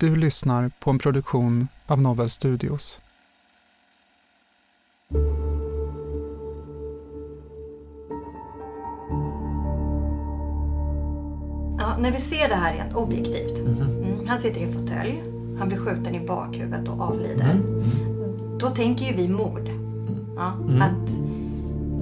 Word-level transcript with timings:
Du 0.00 0.16
lyssnar 0.16 0.70
på 0.78 0.90
en 0.90 0.98
produktion 0.98 1.68
av 1.86 2.00
Novel 2.02 2.30
Studios. 2.30 3.00
Ja, 11.78 11.96
när 11.98 12.10
vi 12.12 12.20
ser 12.20 12.48
det 12.48 12.54
här 12.54 12.74
rent 12.74 12.94
objektivt. 12.94 13.58
Mm, 13.58 14.26
han 14.26 14.38
sitter 14.38 14.60
i 14.60 14.64
en 14.64 14.72
fåtölj. 14.72 15.22
Han 15.58 15.68
blir 15.68 15.78
skjuten 15.78 16.14
i 16.14 16.26
bakhuvudet 16.26 16.88
och 16.88 17.00
avlider. 17.00 17.60
Då 18.60 18.70
tänker 18.70 19.04
ju 19.06 19.16
vi 19.16 19.28
mord. 19.28 19.70
Ja, 20.36 20.52
Att 20.84 21.10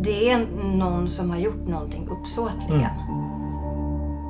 det 0.02 0.30
är 0.30 0.46
någon 0.76 1.08
som 1.08 1.30
har 1.30 1.38
gjort 1.38 1.68
någonting 1.68 2.08
uppsåtligen. 2.08 3.17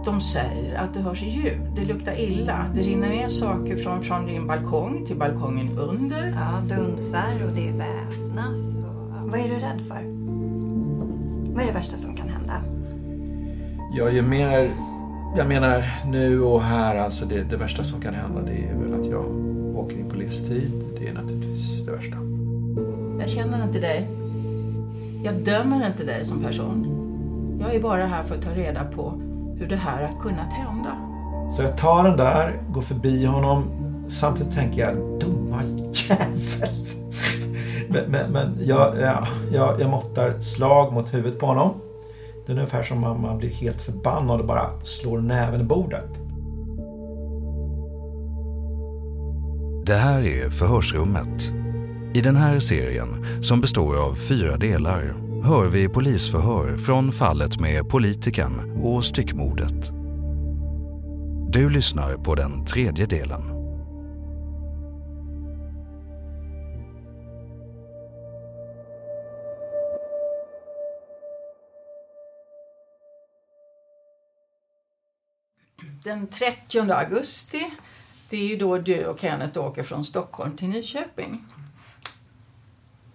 De 0.09 0.21
säger 0.21 0.75
att 0.75 0.95
det 0.95 1.01
hörs 1.01 1.23
ljud, 1.23 1.61
det 1.77 1.85
luktar 1.85 2.21
illa. 2.21 2.67
Det 2.75 2.81
rinner 2.81 3.09
ner 3.09 3.29
saker 3.29 3.77
från, 3.77 4.03
från 4.03 4.27
din 4.27 4.47
balkong 4.47 5.05
till 5.07 5.17
balkongen 5.17 5.79
under. 5.79 6.27
Ja, 6.27 6.77
dunsar 6.77 7.45
och 7.47 7.53
det 7.55 7.71
väsnas. 7.71 8.85
Och. 8.85 9.31
Vad 9.31 9.41
är 9.41 9.49
du 9.49 9.55
rädd 9.55 9.81
för? 9.89 10.03
Vad 11.55 11.63
är 11.63 11.67
det 11.67 11.73
värsta 11.73 11.97
som 11.97 12.17
kan 12.17 12.29
hända? 12.29 12.63
Jag 13.97 14.17
är 14.17 14.23
mer... 14.23 14.71
Jag 15.37 15.49
menar 15.49 15.85
nu 16.07 16.43
och 16.43 16.63
här, 16.63 16.97
alltså 16.97 17.25
det, 17.25 17.43
det 17.43 17.57
värsta 17.57 17.85
som 17.85 18.01
kan 18.01 18.15
hända 18.15 18.41
det 18.43 18.65
är 18.65 18.75
väl 18.75 19.01
att 19.01 19.07
jag 19.07 19.25
åker 19.77 19.97
in 19.97 20.11
på 20.11 20.17
livstid. 20.17 20.73
Det 20.99 21.09
är 21.09 21.15
naturligtvis 21.15 21.87
det 21.87 21.93
värsta. 21.93 22.17
Jag 23.21 23.29
känner 23.29 23.65
inte 23.65 23.81
dig. 23.81 24.09
Jag 25.25 25.35
dömer 25.35 25.87
inte 25.87 26.05
dig 26.05 26.25
som 26.25 26.45
person. 26.45 26.95
Jag 27.61 27.75
är 27.75 27.81
bara 27.81 28.07
här 28.07 28.23
för 28.23 28.35
att 28.35 28.43
ta 28.43 28.51
reda 28.51 28.85
på 28.85 29.28
hur 29.59 29.69
det 29.69 29.77
här 29.77 30.09
har 30.09 30.21
kunnat 30.21 30.53
hända. 30.53 30.97
Så 31.51 31.63
jag 31.63 31.77
tar 31.77 32.05
den 32.05 32.17
där, 32.17 32.63
går 32.71 32.83
förbi 32.83 33.25
honom. 33.25 33.65
Samtidigt 34.09 34.55
tänker 34.55 34.81
jag, 34.81 35.21
dumma 35.21 35.63
jävel. 35.93 36.69
men 37.89 38.11
men, 38.11 38.33
men 38.33 38.59
jag, 38.61 39.01
ja, 39.01 39.27
jag, 39.53 39.81
jag 39.81 39.91
måttar 39.91 40.29
ett 40.29 40.45
slag 40.45 40.93
mot 40.93 41.15
huvudet 41.15 41.39
på 41.39 41.47
honom. 41.47 41.75
Det 42.47 42.53
är 42.53 42.57
ungefär 42.57 42.83
som 42.83 43.05
om 43.05 43.23
man 43.23 43.39
blir 43.39 43.51
helt 43.51 43.81
förbannad 43.81 44.41
och 44.41 44.47
bara 44.47 44.81
slår 44.81 45.21
näven 45.21 45.61
i 45.61 45.65
bordet. 45.65 46.11
Det 49.87 49.95
här 49.95 50.23
är 50.23 50.51
Förhörsrummet. 50.51 51.53
I 52.15 52.21
den 52.21 52.37
här 52.37 52.59
serien, 52.59 53.27
som 53.43 53.61
består 53.61 53.97
av 53.97 54.15
fyra 54.15 54.57
delar, 54.57 55.28
hör 55.45 55.69
vi 55.69 55.89
polisförhör 55.89 56.77
från 56.77 57.13
fallet 57.13 57.61
med 57.61 57.89
politikern 57.89 58.81
och 58.83 59.05
styckmordet. 59.05 59.91
Du 61.53 61.71
lyssnar 61.71 62.17
på 62.17 62.35
den 62.35 62.65
tredje 62.65 63.07
delen. 63.07 63.43
Den 76.05 76.27
30 76.27 76.93
augusti, 76.93 77.71
det 78.31 78.37
är 78.37 78.49
ju 78.49 78.57
då 78.57 78.79
du 78.79 79.07
och 79.07 79.21
Kenneth 79.21 79.59
åker 79.59 79.83
från 79.83 80.05
Stockholm 80.05 80.57
till 80.57 80.69
Nyköping. 80.69 81.45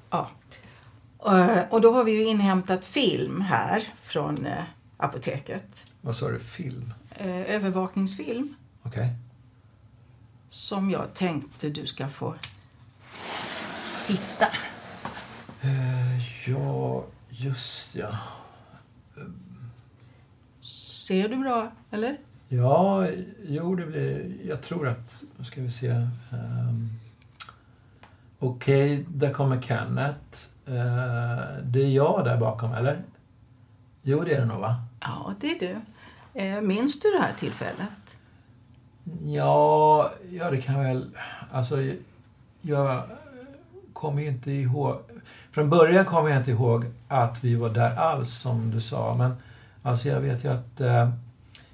Ja. 0.10 0.30
Eh, 1.26 1.60
Och 1.70 1.82
då 1.82 1.94
har 1.94 2.04
vi 2.04 2.12
ju 2.12 2.24
inhämtat 2.24 2.86
film 2.86 3.42
här 3.42 3.84
från 4.02 4.46
eh, 4.46 4.64
apoteket. 4.98 5.86
Vad 6.02 6.16
sa 6.16 6.30
du? 6.30 6.40
Film? 6.40 6.94
Eh, 7.10 7.56
Övervakningsfilm 7.56 8.56
Okej. 8.84 9.10
som 10.50 10.90
jag 10.92 11.14
tänkte 11.14 11.70
du 11.70 11.86
ska 11.86 12.08
få 12.10 12.36
titta. 14.06 14.48
Ja, 16.48 17.06
just 17.30 17.96
ja. 17.96 18.18
Ser 20.62 21.30
du 21.30 21.36
bra, 21.36 21.72
eller? 21.92 22.18
Ja, 22.48 23.08
jo 23.48 23.76
det 23.76 23.86
blir... 23.86 24.36
Jag 24.48 24.62
tror 24.62 24.88
att... 24.88 25.24
Nu 25.38 25.46
ska 25.46 25.62
vi 25.62 25.72
se. 25.72 25.90
Um, 26.32 26.90
Okej, 28.40 29.06
där 29.08 29.34
kommer 29.34 29.62
Kenneth. 29.62 30.48
Eh, 30.66 31.64
det 31.64 31.84
är 31.84 31.90
jag 31.90 32.26
där 32.26 32.38
bakom, 32.38 32.74
eller? 32.74 33.04
Jo, 34.02 34.24
det 34.24 34.34
är 34.34 34.40
det 34.40 34.46
nog, 34.46 34.60
va? 34.60 34.76
Ja, 35.00 35.34
det 35.40 35.48
är 35.48 35.60
du. 35.60 35.76
Eh, 36.42 36.62
minns 36.62 37.00
du 37.00 37.12
det 37.12 37.24
här 37.24 37.34
tillfället? 37.34 38.18
Ja, 39.24 40.12
ja 40.32 40.52
det 40.52 40.58
kan 40.62 40.76
jag 40.76 40.84
väl... 40.84 41.10
Alltså, 41.52 41.78
jag 42.62 43.04
kommer 43.94 44.22
inte 44.22 44.52
ihåg... 44.52 44.98
Från 45.52 45.70
början 45.70 46.06
kommer 46.06 46.30
jag 46.30 46.40
inte 46.40 46.52
ihåg 46.52 46.86
att 47.08 47.44
vi 47.44 47.56
var 47.56 47.70
där 47.70 47.96
alls, 47.96 48.30
som 48.30 48.72
du 48.72 48.82
sa. 48.82 49.16
Men 49.16 49.36
alltså, 49.82 50.08
jag 50.08 50.20
vet 50.20 50.44
ju 50.44 50.50
att... 50.50 50.82
Eh, 50.82 51.10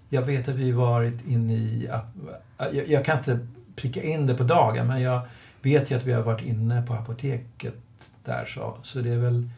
jag 0.09 0.21
vet 0.21 0.47
att 0.47 0.55
vi 0.55 0.71
varit 0.71 1.27
inne 1.27 1.53
i... 1.53 1.89
Jag, 2.57 2.87
jag 2.87 3.05
kan 3.05 3.17
inte 3.17 3.47
pricka 3.75 4.03
in 4.03 4.27
det 4.27 4.35
på 4.35 4.43
dagen, 4.43 4.87
men 4.87 5.01
jag 5.01 5.21
vet 5.61 5.91
ju 5.91 5.97
att 5.97 6.03
vi 6.03 6.13
har 6.13 6.21
varit 6.21 6.45
inne 6.45 6.81
på 6.81 6.93
apoteket 6.93 7.75
där, 8.29 8.45
så, 8.45 8.77
så 8.83 9.01
det 9.01 9.09
är 9.09 9.17
väl 9.17 9.49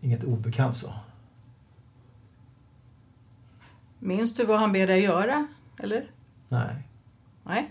inget 0.00 0.24
obekant 0.24 0.76
så. 0.76 0.92
Minns 3.98 4.34
du 4.34 4.44
vad 4.44 4.60
han 4.60 4.72
ber 4.72 4.86
dig 4.86 5.00
göra, 5.00 5.46
eller? 5.78 6.10
Nej. 6.48 6.88
Nej. 7.42 7.70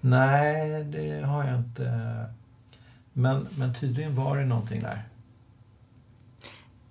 Nej, 0.00 0.84
det 0.84 1.26
har 1.26 1.44
jag 1.44 1.58
inte. 1.58 1.90
Men, 3.12 3.48
men 3.56 3.74
tydligen 3.74 4.14
var 4.14 4.36
det 4.36 4.44
någonting 4.44 4.80
där. 4.80 5.08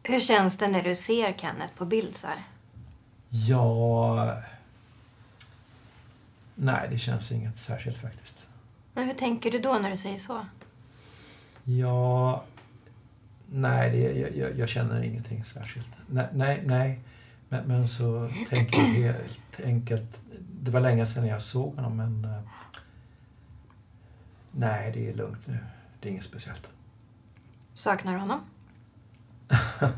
Hur 0.04 0.20
känns 0.20 0.58
det 0.58 0.68
när 0.68 0.84
du 0.84 0.96
ser 0.96 1.34
Kenneth 1.34 1.74
på 1.74 1.86
bild 1.86 2.16
så 2.16 2.28
här? 2.28 2.44
Ja... 3.30 4.42
Nej, 6.56 6.88
det 6.92 7.00
känns 7.00 7.32
inget 7.32 7.58
särskilt 7.58 7.98
faktiskt. 7.98 8.48
Men 8.94 9.06
hur 9.06 9.14
tänker 9.14 9.52
du 9.52 9.60
då 9.60 9.74
när 9.74 9.92
du 9.92 9.98
säger 9.98 10.18
så? 10.18 10.46
Ja... 11.70 12.44
Nej, 13.50 13.92
det, 13.92 14.20
jag, 14.20 14.36
jag, 14.36 14.60
jag 14.60 14.70
känner 14.70 15.02
ingenting 15.02 15.44
särskilt. 15.44 15.90
Nej, 16.08 16.28
nej, 16.34 16.64
nej. 16.66 17.00
Men, 17.50 17.68
men 17.68 17.88
så 17.88 18.30
tänker 18.50 18.78
jag 18.78 19.14
helt 19.14 19.60
enkelt, 19.64 20.22
det 20.62 20.72
var 20.72 20.80
länge 20.80 21.06
sedan 21.06 21.28
jag 21.28 21.42
såg 21.42 21.76
honom 21.76 21.98
men 21.98 22.26
eh, 22.26 22.42
nej 24.52 24.92
det 24.94 25.10
är 25.10 25.14
lugnt 25.14 25.48
nu. 25.48 25.58
Det 26.00 26.08
är 26.08 26.12
inget 26.12 26.24
speciellt. 26.24 26.70
Saknar 27.74 28.14
du 28.14 28.20
honom? 28.20 28.42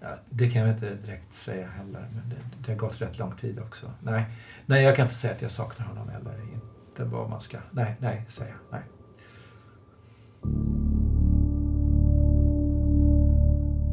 Ja, 0.00 0.16
det 0.30 0.50
kan 0.50 0.62
jag 0.62 0.70
inte 0.70 0.94
direkt 0.94 1.34
säga 1.34 1.68
heller, 1.68 2.08
men 2.14 2.28
det, 2.28 2.36
det 2.66 2.72
har 2.72 2.78
gått 2.78 3.00
rätt 3.00 3.18
lång 3.18 3.32
tid 3.32 3.58
också. 3.58 3.92
Nej, 4.02 4.24
nej, 4.66 4.84
jag 4.84 4.96
kan 4.96 5.04
inte 5.06 5.14
säga 5.14 5.34
att 5.34 5.42
jag 5.42 5.50
saknar 5.50 5.86
honom 5.86 6.08
eller 6.08 6.42
inte 6.42 6.77
vad 7.04 7.30
man 7.30 7.40
ska... 7.40 7.58
Nej, 7.70 7.96
nej, 8.00 8.24
säga 8.28 8.54
nej. 8.72 8.82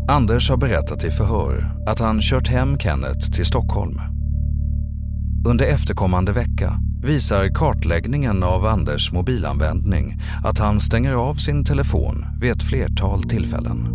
Anders 0.10 0.50
har 0.50 0.58
berättat 0.58 1.04
i 1.04 1.12
förhör 1.12 1.76
att 1.88 2.00
han 2.00 2.22
kört 2.22 2.48
hem 2.48 2.80
Kenneth 2.80 3.32
till 3.32 3.46
Stockholm. 3.46 4.00
Under 5.48 5.66
efterkommande 5.66 6.32
vecka 6.32 6.74
visar 7.04 7.50
kartläggningen 7.56 8.44
av 8.44 8.66
Anders 8.66 9.12
mobilanvändning 9.12 10.22
att 10.44 10.60
han 10.60 10.80
stänger 10.80 11.14
av 11.14 11.36
sin 11.36 11.66
telefon 11.66 12.26
vid 12.42 12.52
ett 12.52 12.64
flertal 12.64 13.24
tillfällen. 13.24 13.90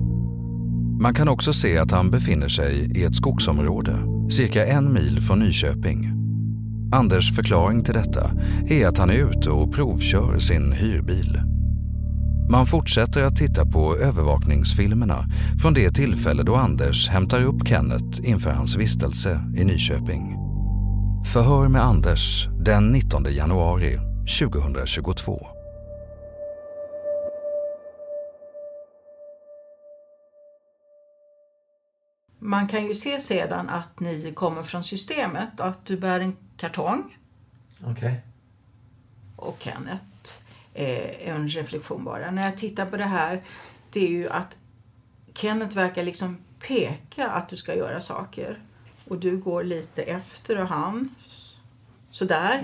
Man 1.02 1.14
kan 1.14 1.28
också 1.28 1.52
se 1.52 1.78
att 1.78 1.90
han 1.90 2.10
befinner 2.10 2.48
sig 2.48 2.98
i 3.00 3.04
ett 3.04 3.16
skogsområde 3.16 3.98
cirka 4.30 4.66
en 4.66 4.92
mil 4.92 5.20
från 5.20 5.38
Nyköping. 5.38 6.19
Anders 6.92 7.36
förklaring 7.36 7.84
till 7.84 7.94
detta 7.94 8.30
är 8.68 8.86
att 8.86 8.98
han 8.98 9.10
är 9.10 9.30
ute 9.30 9.50
och 9.50 9.72
provkör 9.72 10.38
sin 10.38 10.72
hyrbil. 10.72 11.40
Man 12.50 12.66
fortsätter 12.66 13.22
att 13.22 13.36
titta 13.36 13.66
på 13.66 13.96
övervakningsfilmerna 13.96 15.24
från 15.62 15.74
det 15.74 15.90
tillfälle 15.90 16.42
då 16.42 16.56
Anders 16.56 17.08
hämtar 17.08 17.44
upp 17.44 17.68
Kenneth 17.68 18.20
inför 18.22 18.50
hans 18.50 18.76
vistelse 18.76 19.40
i 19.56 19.64
Nyköping. 19.64 20.36
Förhör 21.32 21.68
med 21.68 21.84
Anders 21.84 22.48
den 22.64 22.92
19 22.92 23.24
januari 23.30 23.98
2022. 24.40 25.59
Man 32.42 32.68
kan 32.68 32.86
ju 32.86 32.94
se 32.94 33.20
sedan 33.20 33.68
att 33.68 34.00
ni 34.00 34.32
kommer 34.32 34.62
från 34.62 34.84
systemet 34.84 35.60
och 35.60 35.66
att 35.66 35.86
du 35.86 35.96
bär 35.96 36.20
en 36.20 36.36
kartong. 36.56 37.16
Okej. 37.84 38.20
Och 39.36 39.56
Kenneth, 39.60 40.04
eh, 40.74 41.28
en 41.28 41.48
reflektion 41.48 42.04
bara. 42.04 42.30
När 42.30 42.42
jag 42.42 42.58
tittar 42.58 42.86
på 42.86 42.96
det 42.96 43.04
här, 43.04 43.42
det 43.92 44.00
är 44.00 44.08
ju 44.08 44.28
att 44.28 44.56
Kenneth 45.34 45.76
verkar 45.76 46.02
liksom 46.02 46.36
peka 46.68 47.28
att 47.28 47.48
du 47.48 47.56
ska 47.56 47.74
göra 47.74 48.00
saker. 48.00 48.58
Och 49.08 49.18
du 49.18 49.36
går 49.36 49.64
lite 49.64 50.02
efter 50.02 50.62
och 50.62 50.68
han 50.68 51.14
sådär. 52.10 52.60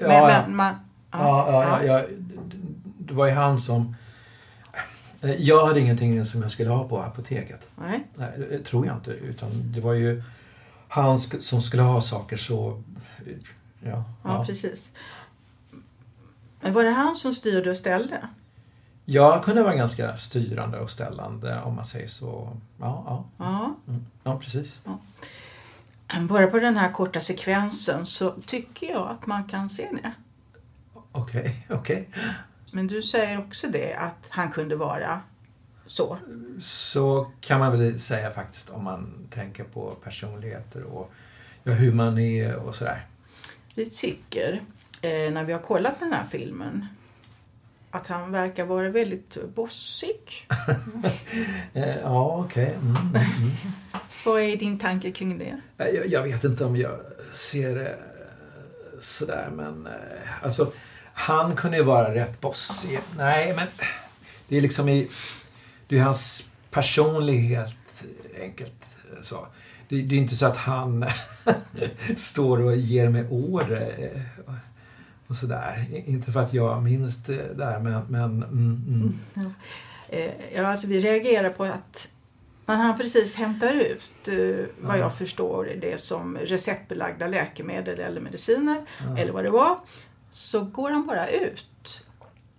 Ja, 0.00 0.08
Men- 0.08 0.26
men 0.46 0.56
man- 0.56 0.74
Ja, 1.14 1.52
ja, 1.52 1.82
ja, 1.84 1.84
ja, 1.84 2.06
det 2.98 3.14
var 3.14 3.26
ju 3.26 3.32
han 3.32 3.58
som... 3.58 3.96
Eh, 5.22 5.30
Jag 5.42 5.66
hade 5.66 5.80
ingenting 5.80 6.24
som 6.24 6.42
jag 6.42 6.50
skulle 6.50 6.70
ha 6.70 6.88
på 6.88 7.02
apoteket. 7.02 7.66
Nej. 7.76 8.06
Nej, 8.14 8.32
det 8.50 8.58
tror 8.64 8.86
jag 8.86 8.96
inte. 8.96 9.10
Utan 9.10 9.50
det 9.72 9.80
var 9.80 9.92
ju 9.92 10.22
han 10.88 11.18
som 11.18 11.62
skulle 11.62 11.82
ha 11.82 12.00
saker 12.00 12.36
så... 12.36 12.82
Ja, 13.80 14.04
Ja, 14.24 14.44
precis. 14.46 14.90
Men 16.60 16.72
var 16.72 16.84
det 16.84 16.90
han 16.90 17.16
som 17.16 17.34
styrde 17.34 17.70
och 17.70 17.76
ställde? 17.76 18.28
Jag 19.04 19.44
kunde 19.44 19.62
vara 19.62 19.74
ganska 19.76 20.16
styrande 20.16 20.78
och 20.80 20.90
ställande 20.90 21.62
om 21.62 21.74
man 21.74 21.84
säger 21.84 22.08
så. 22.08 22.56
Ja, 22.80 23.02
ja. 23.06 23.24
Ja. 23.38 23.74
Mm. 23.88 24.06
ja 24.22 24.38
precis. 24.38 24.80
Bara 26.20 26.46
på 26.46 26.58
den 26.58 26.76
här 26.76 26.92
korta 26.92 27.20
sekvensen 27.20 28.06
så 28.06 28.30
tycker 28.46 28.90
jag 28.90 29.08
att 29.10 29.26
man 29.26 29.44
kan 29.44 29.68
se 29.68 29.88
det. 30.02 30.12
Okej, 31.12 31.66
okej. 31.70 32.08
Men 32.74 32.86
du 32.86 33.02
säger 33.02 33.38
också 33.38 33.68
det, 33.68 33.94
att 33.94 34.26
han 34.28 34.50
kunde 34.52 34.76
vara 34.76 35.20
så. 35.86 36.18
Så 36.60 37.32
kan 37.40 37.60
man 37.60 37.78
väl 37.78 38.00
säga 38.00 38.30
faktiskt 38.30 38.70
om 38.70 38.84
man 38.84 39.28
tänker 39.30 39.64
på 39.64 39.90
personligheter 39.90 40.82
och 40.82 41.12
ja, 41.62 41.72
hur 41.72 41.92
man 41.92 42.18
är 42.18 42.56
och 42.56 42.74
sådär. 42.74 43.06
Vi 43.74 43.90
tycker, 43.90 44.60
eh, 45.02 45.32
när 45.32 45.44
vi 45.44 45.52
har 45.52 45.60
kollat 45.60 45.98
på 45.98 46.04
den 46.04 46.14
här 46.14 46.26
filmen, 46.30 46.86
att 47.90 48.06
han 48.06 48.32
verkar 48.32 48.64
vara 48.64 48.88
väldigt 48.88 49.54
bossig. 49.54 50.48
Eh, 51.74 51.96
ja, 51.98 52.44
okej. 52.46 52.74
Mm, 52.82 52.96
mm, 52.96 53.14
mm. 53.14 53.50
Vad 54.24 54.40
är 54.40 54.56
din 54.56 54.78
tanke 54.78 55.10
kring 55.10 55.38
det? 55.38 55.60
Eh, 55.78 55.86
Jag, 55.86 56.06
jag 56.06 56.22
vet 56.22 56.44
inte 56.44 56.64
om 56.64 56.76
jag 56.76 57.00
ser 57.32 57.74
det 57.74 57.98
sådär 59.00 59.50
men 59.52 59.88
alltså 60.42 60.72
han 61.14 61.56
kunde 61.56 61.76
ju 61.76 61.82
vara 61.82 62.14
rätt 62.14 62.40
bossig. 62.40 63.00
Nej 63.16 63.54
men 63.56 63.66
det 64.48 64.56
är 64.56 64.60
liksom 64.60 64.88
i 64.88 65.08
det 65.88 65.98
är 65.98 66.02
hans 66.02 66.48
personlighet 66.70 68.04
enkelt 68.40 68.86
så. 69.20 69.46
Det, 69.88 70.02
det 70.02 70.14
är 70.14 70.18
inte 70.18 70.36
så 70.36 70.46
att 70.46 70.56
han 70.56 71.06
står 72.16 72.60
och 72.60 72.76
ger 72.76 73.08
mig 73.08 73.26
order 73.30 74.12
eh, 74.14 74.54
och 75.26 75.36
sådär. 75.36 75.86
Inte 76.06 76.32
för 76.32 76.40
att 76.40 76.54
jag 76.54 76.82
minns 76.82 77.16
det 77.16 77.58
där 77.58 77.78
men, 77.78 78.02
men 78.08 78.42
mm, 78.42 79.12
mm. 79.36 79.52
Eh, 80.08 80.30
ja, 80.54 80.66
alltså 80.66 80.86
vi 80.86 81.00
reagerar 81.00 81.50
på 81.50 81.64
att 81.64 82.08
när 82.66 82.76
han 82.76 82.98
precis 82.98 83.36
hämtar 83.36 83.74
ut, 83.74 84.28
eh, 84.28 84.66
vad 84.80 84.98
jag 84.98 85.14
förstår, 85.14 85.72
det 85.80 86.00
som 86.00 86.38
receptbelagda 86.38 87.26
läkemedel 87.26 88.00
eller 88.00 88.20
mediciner, 88.20 88.86
eller 89.18 89.32
vad 89.32 89.44
det 89.44 89.50
var, 89.50 89.76
så 90.32 90.64
går 90.64 90.90
han 90.90 91.06
bara 91.06 91.28
ut. 91.28 92.04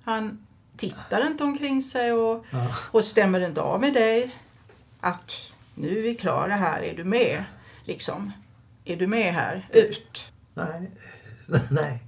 Han 0.04 0.46
tittar 0.78 1.28
inte 1.28 1.44
omkring 1.44 1.82
sig 1.82 2.12
och, 2.12 2.46
och 2.92 3.04
stämmer 3.04 3.40
inte 3.40 3.62
av 3.62 3.82
med 3.82 3.94
dig 3.94 4.36
att 5.00 5.32
nu 5.76 5.98
är 5.98 6.02
vi 6.02 6.16
klara 6.16 6.54
här, 6.54 6.82
är 6.82 6.94
du 6.94 7.04
med? 7.04 7.44
Liksom. 7.86 8.32
Är 8.86 8.96
du 8.96 9.08
med 9.08 9.34
här? 9.34 9.70
Ut. 9.74 10.32
Nej. 10.54 10.92
Nej. 11.72 12.04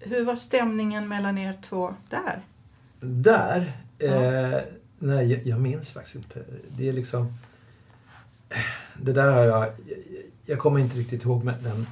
Hur 0.00 0.24
var 0.24 0.36
stämningen 0.36 1.08
mellan 1.08 1.38
er 1.38 1.58
två 1.62 1.94
där? 2.10 2.42
Där? 3.00 3.82
Eh, 3.98 4.60
nej, 4.98 5.32
jag, 5.32 5.46
jag 5.46 5.60
minns 5.60 5.92
faktiskt 5.92 6.16
inte. 6.16 6.44
Det 6.76 6.88
är 6.88 6.92
liksom... 6.92 7.34
Det 9.02 9.12
där 9.12 9.32
har 9.32 9.44
jag... 9.44 9.62
Jag, 9.62 9.72
jag 10.46 10.58
kommer 10.58 10.80
inte 10.80 10.98
riktigt 10.98 11.24
ihåg 11.24 11.44
men 11.44 11.62
den... 11.62 11.86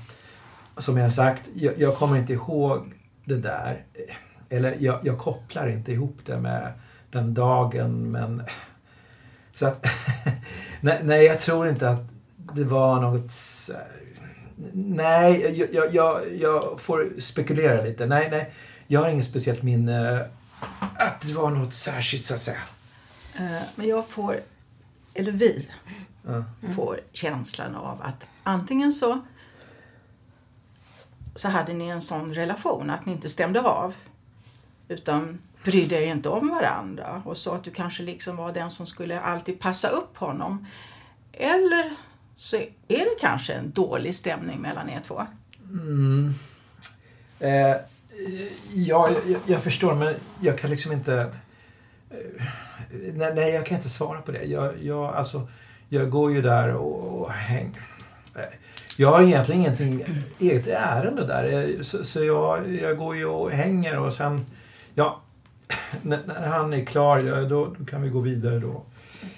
Som 0.79 0.97
jag 0.97 1.13
sagt, 1.13 1.49
jag, 1.55 1.75
jag 1.79 1.97
kommer 1.97 2.17
inte 2.17 2.33
ihåg 2.33 2.93
det 3.25 3.37
där. 3.37 3.85
Eller 4.49 4.77
jag, 4.81 5.01
jag 5.03 5.19
kopplar 5.19 5.67
inte 5.69 5.93
ihop 5.93 6.19
det 6.25 6.39
med 6.41 6.73
den 7.11 7.35
dagen 7.35 8.11
men... 8.11 8.43
Så 9.55 9.67
att... 9.67 9.87
nej, 10.81 11.01
nej, 11.03 11.25
jag 11.25 11.41
tror 11.41 11.69
inte 11.69 11.89
att 11.91 12.03
det 12.55 12.65
var 12.65 13.01
något... 13.01 13.33
Nej, 14.73 15.67
jag, 15.73 15.95
jag, 15.95 16.37
jag, 16.37 16.81
får 16.81 17.21
spekulera 17.21 17.83
lite. 17.83 18.07
Nej, 18.07 18.29
nej. 18.31 18.53
Jag 18.87 19.01
har 19.01 19.09
inget 19.09 19.25
speciellt 19.25 19.63
minne 19.63 20.29
att 20.81 21.21
det 21.21 21.33
var 21.33 21.51
något 21.51 21.75
särskilt 21.75 22.25
så 22.25 22.35
att 22.35 22.41
säga. 22.41 22.61
Eh, 23.35 23.63
Men 23.77 23.89
jag 23.89 24.09
får, 24.09 24.41
eller 25.15 25.33
vi, 25.33 25.69
Ja. 26.29 26.45
får 26.75 27.01
känslan 27.13 27.75
av 27.75 28.03
att 28.03 28.27
antingen 28.43 28.93
så 28.93 29.21
så 31.37 31.49
hade 31.49 31.73
ni 31.73 31.87
en 31.87 32.03
sån 32.03 32.35
relation 32.35 32.91
att 32.91 33.07
ni 33.07 33.13
inte 33.13 33.29
stämde 33.29 33.61
av 33.61 33.95
utan 34.89 35.39
brydde 35.65 36.03
er 36.03 36.07
inte 36.13 36.29
om 36.29 36.49
varandra 36.49 37.23
och 37.25 37.37
så 37.37 37.53
att 37.53 37.65
du 37.65 37.71
kanske 37.71 38.03
liksom 38.03 38.37
var 38.37 38.53
den 38.53 38.71
som 38.71 38.87
skulle 38.87 39.21
alltid 39.21 39.61
passa 39.61 39.89
upp 39.89 40.17
honom. 40.17 40.67
Eller 41.33 41.93
så 42.37 42.57
är 42.89 43.05
det 43.05 43.17
kanske 43.21 43.53
en 43.53 43.71
dålig 43.71 44.15
stämning 44.15 44.61
mellan 44.61 44.91
er 44.91 45.01
två. 45.07 45.27
Mm. 45.71 46.35
Eh, 47.41 47.77
ja, 48.75 49.11
jag, 49.27 49.41
jag 49.47 49.63
förstår 49.63 49.95
men 49.95 50.15
jag 50.41 50.59
kan 50.59 50.71
liksom 50.71 50.93
inte... 50.93 51.15
Eh, 52.11 52.45
nej, 53.15 53.33
nej, 53.35 53.55
jag 53.55 53.67
kan 53.67 53.77
inte 53.77 53.89
svara 53.89 54.21
på 54.21 54.33
det. 54.33 54.45
Jag, 54.45 54.83
jag, 54.83 55.15
alltså, 55.15 55.49
jag 55.89 56.11
går 56.11 56.33
ju 56.33 56.43
där 56.43 56.75
och, 56.75 57.21
och 57.21 57.33
hänger. 57.33 57.83
Eh, 58.37 58.43
jag 58.97 59.13
har 59.13 59.23
egentligen 59.23 59.61
ingenting 59.61 60.05
eget 60.39 60.67
ärende 60.67 61.27
där. 61.27 61.75
Eh, 61.77 61.83
Så, 61.83 62.05
så 62.05 62.25
jag, 62.25 62.75
jag 62.75 62.97
går 62.97 63.17
ju 63.17 63.25
och 63.27 63.51
hänger 63.51 63.99
och 63.99 64.13
sen... 64.13 64.47
Ja, 64.95 65.21
när, 66.03 66.27
när 66.27 66.49
han 66.49 66.73
är 66.73 66.85
klar, 66.85 67.19
ja, 67.19 67.41
då, 67.41 67.75
då 67.79 67.85
kan 67.85 68.03
vi 68.03 68.09
gå 68.09 68.21
vidare 68.21 68.59
då. 68.59 68.83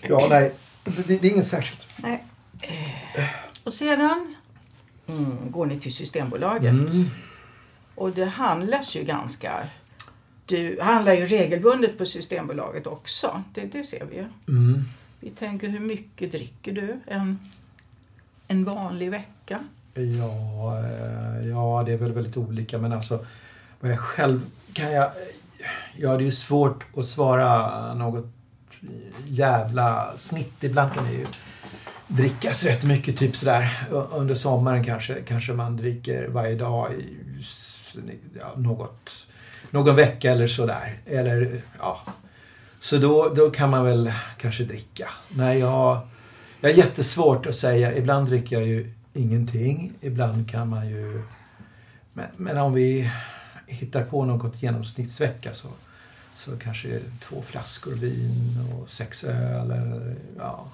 Ja, 0.09 0.27
nej. 0.31 0.53
Det, 0.85 1.03
det 1.21 1.29
är 1.29 1.33
inget 1.33 1.47
särskilt. 1.47 1.87
Nej. 1.97 2.25
Eh, 2.61 3.25
Och 3.65 3.73
sedan 3.73 4.35
mm, 5.07 5.37
går 5.51 5.67
ni 5.67 5.79
till 5.79 5.95
Systembolaget. 5.95 6.73
Mm. 6.73 6.87
Och 7.95 8.11
det 8.11 8.25
handlas 8.25 8.97
ju 8.97 9.05
ganska... 9.05 9.53
Du 10.47 10.79
handlar 10.83 11.13
ju 11.13 11.27
regelbundet 11.27 11.99
på 11.99 12.07
Systembolaget 12.07 12.87
också. 12.87 13.43
Det, 13.55 13.61
det 13.65 13.85
ser 13.85 14.05
vi 14.11 14.17
ju. 14.17 14.25
Mm. 14.49 14.83
Vi 15.21 15.31
tänker 15.31 15.69
hur 15.69 15.81
mycket 15.81 16.33
dricker 16.33 16.73
du 16.73 17.01
en, 17.07 17.39
en 18.49 18.65
vanlig 18.65 19.11
vecka? 19.11 19.29
Ja, 19.95 20.79
eh, 20.79 21.49
ja, 21.49 21.83
det 21.87 21.93
är 21.93 21.97
väl 21.97 22.13
väldigt 22.13 22.37
olika 22.37 22.79
men 22.79 22.93
alltså 22.93 23.25
vad 23.81 23.91
jag 23.91 23.99
själv 23.99 24.41
kan 24.73 24.93
jag... 24.93 25.11
Ja, 25.97 26.17
det 26.17 26.23
är 26.23 26.27
ju 26.27 26.33
svårt 26.33 26.85
att 26.97 27.05
svara 27.05 27.95
något 27.95 28.27
jävla 29.25 30.17
snitt. 30.17 30.65
Ibland 30.65 30.93
kan 30.93 31.05
det 31.05 31.13
ju 31.13 31.27
drickas 32.07 32.65
rätt 32.65 32.85
mycket, 32.85 33.17
typ 33.17 33.37
sådär 33.37 33.87
under 34.13 34.35
sommaren 34.35 34.85
kanske, 34.85 35.15
kanske 35.15 35.53
man 35.53 35.77
dricker 35.77 36.29
varje 36.29 36.55
dag 36.55 36.93
i 36.93 37.17
ja, 38.41 38.53
något, 38.57 39.27
någon 39.71 39.97
vecka 39.97 40.33
eller 40.33 40.47
sådär. 40.47 40.99
Eller, 41.07 41.61
ja. 41.79 42.01
Så 42.81 42.97
då, 42.97 43.33
då 43.37 43.51
kan 43.51 43.71
man 43.71 43.85
väl 43.85 44.13
kanske 44.39 44.65
dricka. 44.65 45.09
Nej, 45.29 45.59
jag, 45.59 46.01
jag 46.61 46.71
har 46.71 46.77
jättesvårt 46.77 47.47
att 47.47 47.55
säga. 47.55 47.97
Ibland 47.97 48.29
dricker 48.29 48.57
jag 48.57 48.69
ju 48.69 48.93
ingenting. 49.19 49.93
Ibland 50.01 50.51
kan 50.51 50.69
man 50.69 50.89
ju... 50.89 51.23
Men, 52.13 52.27
men 52.37 52.59
om 52.59 52.73
vi 52.73 53.11
hittar 53.67 54.05
på 54.05 54.25
något 54.25 54.63
genomsnittsvecka 54.63 55.55
så, 55.55 55.69
så 56.35 56.59
kanske 56.59 57.01
två 57.21 57.43
flaskor 57.43 57.93
vin 57.93 58.59
och 58.73 58.91
sex 58.91 59.25
öl 59.25 59.71
eller 59.71 60.17
ja. 60.39 60.69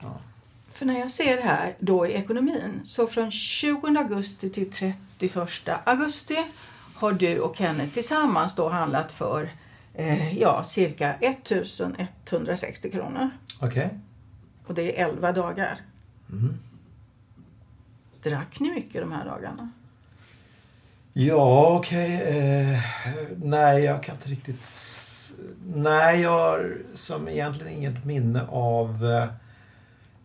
ja. 0.00 0.20
För 0.72 0.86
när 0.86 0.98
jag 0.98 1.10
ser 1.10 1.42
här 1.42 1.76
då 1.78 2.06
i 2.06 2.12
ekonomin 2.12 2.80
så 2.84 3.06
från 3.06 3.30
20 3.30 3.98
augusti 3.98 4.50
till 4.50 4.70
31 4.70 5.68
augusti 5.84 6.36
har 6.94 7.12
du 7.12 7.38
och 7.38 7.56
Kenneth 7.56 7.94
tillsammans 7.94 8.54
då 8.54 8.68
handlat 8.68 9.12
för 9.12 9.50
eh, 9.94 10.38
ja, 10.38 10.64
cirka 10.64 11.14
1160 11.14 12.90
kronor. 12.90 13.30
Okej. 13.60 13.86
Okay. 13.86 13.98
Och 14.66 14.74
det 14.74 15.00
är 15.00 15.08
11 15.08 15.32
dagar. 15.32 15.80
Mm. 16.32 16.58
Drack 18.22 18.60
ni 18.60 18.70
mycket 18.70 19.00
de 19.00 19.12
här 19.12 19.24
dagarna? 19.24 19.70
Ja, 21.12 21.76
okej. 21.76 22.16
Okay. 22.16 22.38
Eh, 22.38 22.78
nej, 23.36 23.84
jag 23.84 24.02
kan 24.02 24.14
inte 24.14 24.28
riktigt... 24.28 24.88
Nej, 25.74 26.20
jag 26.20 26.30
har 26.30 26.78
som 26.94 27.28
egentligen 27.28 27.72
inget 27.72 28.04
minne 28.04 28.46
av... 28.48 29.06
Eh, 29.06 29.28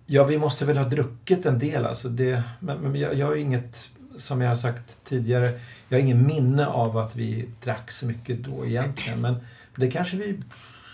ja, 0.06 0.24
vi 0.24 0.38
måste 0.38 0.66
väl 0.66 0.77
ha 0.77 0.86
druckit 0.86 1.46
en 1.46 1.60
del 1.60 1.86
alltså. 1.86 2.10
Det, 2.10 2.44
men, 2.60 2.77
men 2.77 2.96
jag, 2.96 3.13
jag 3.13 3.27
har 3.27 3.36
inget, 3.36 3.89
som 4.18 4.42
jag 4.42 4.50
har 4.50 4.56
sagt 4.56 5.04
tidigare, 5.04 5.46
jag 5.89 5.98
har 5.98 6.04
ingen 6.04 6.27
minne 6.27 6.68
av 6.68 6.98
att 6.98 7.16
vi 7.16 7.50
drack 7.63 7.92
så 7.92 8.06
mycket 8.06 8.44
då 8.44 8.66
egentligen. 8.66 9.22
Men 9.22 9.36
det 9.75 9.92
kanske 9.92 10.18
vi... 10.18 10.39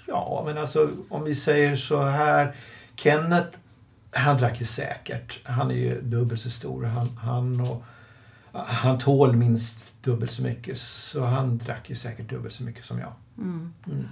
Ja, 0.08 0.44
men 0.46 0.58
alltså 0.58 0.90
om 1.10 1.24
vi 1.24 1.36
säger 1.36 1.76
så 1.76 2.04
här. 2.04 2.56
Kenneth, 2.96 3.58
han 4.13 4.38
drack 4.38 4.60
ju 4.60 4.65
säkert. 4.65 5.39
Han 5.43 5.72
är 5.72 5.75
ju 5.75 6.01
dubbelt 6.01 6.41
så 6.41 6.50
stor. 6.50 6.84
Han, 6.84 7.17
han 7.17 7.62
och 7.62 7.84
han 8.53 8.98
tål 8.98 9.36
minst 9.36 10.03
dubbelt 10.03 10.32
så 10.32 10.43
mycket 10.43 10.77
så 10.77 11.25
han 11.25 11.58
drack 11.58 11.89
ju 11.89 11.96
säkert 11.96 12.29
dubbelt 12.29 12.53
så 12.53 12.63
mycket 12.63 12.86
som 12.86 13.00
jag. 13.00 13.13
Mm. 13.38 13.74
Mm. 13.88 14.08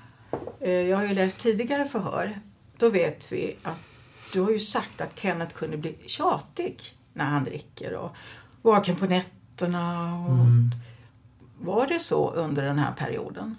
Eh, 0.60 0.72
jag 0.72 0.98
har 0.98 1.04
ju 1.04 1.14
läst 1.14 1.40
tidigare 1.40 1.86
förhör. 1.86 2.40
Då 2.78 2.90
vet 2.90 3.32
vi 3.32 3.56
att 3.64 3.80
du 4.34 4.42
har 4.42 4.52
ju 4.52 4.60
sagt 4.60 5.02
att 5.02 5.20
Kenneth 5.20 5.56
kunde 5.56 5.78
bli 5.78 5.96
tjatig 6.06 6.82
när 7.14 7.26
han 7.26 7.44
dricker 7.44 7.94
och 7.94 8.16
vaken 8.62 8.96
på 8.96 9.06
nätterna. 9.06 10.16
Och 10.20 10.34
mm. 10.34 10.72
Var 11.60 11.88
det 11.88 12.00
så 12.00 12.32
under 12.32 12.64
den 12.64 12.80
här 12.80 12.94
perioden? 12.94 13.56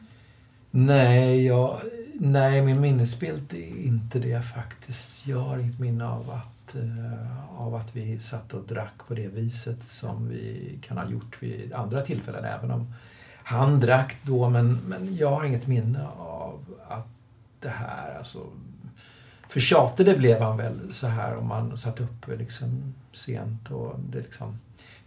Nej, 0.71 1.47
jag, 1.47 1.81
nej, 2.19 2.63
min 2.63 2.81
minnesbild 2.81 3.53
är 3.53 3.87
inte 3.87 4.19
det 4.19 4.43
faktiskt. 4.43 5.27
Jag 5.27 5.39
har 5.39 5.59
inget 5.59 5.79
minne 5.79 6.07
av 6.07 6.31
att 6.31 6.75
eh, 6.75 7.61
av 7.61 7.75
att 7.75 7.97
vi 7.97 8.21
satt 8.21 8.55
och 8.55 8.65
drack 8.67 8.95
på 9.09 9.15
det 9.15 9.29
viset 9.29 9.89
som 9.89 10.29
vi 10.29 10.79
kan 10.83 10.99
ha 10.99 11.11
gjort 11.11 11.43
vid 11.43 11.73
andra 11.73 12.03
tillfällen. 12.03 12.45
Även 12.45 12.71
om 12.71 12.95
han 13.45 13.81
drack 13.81 14.17
då, 14.23 14.49
men, 14.49 14.81
men 14.87 15.17
jag 15.17 15.31
har 15.31 15.45
inget 15.45 15.67
minne 15.67 16.07
av 16.19 16.65
att 16.89 17.09
det 17.61 17.69
här, 17.69 18.19
alltså 18.19 18.39
för 19.49 19.61
tjatig 19.61 20.07
det 20.07 20.15
blev 20.15 20.41
han 20.41 20.57
väl 20.57 20.93
så 20.93 21.07
här 21.07 21.37
om 21.37 21.47
man 21.47 21.79
satt 21.79 22.01
uppe 22.01 22.37
liksom 22.37 22.95
sent 23.13 23.71
och 23.71 23.99
det 23.99 24.19
liksom 24.19 24.59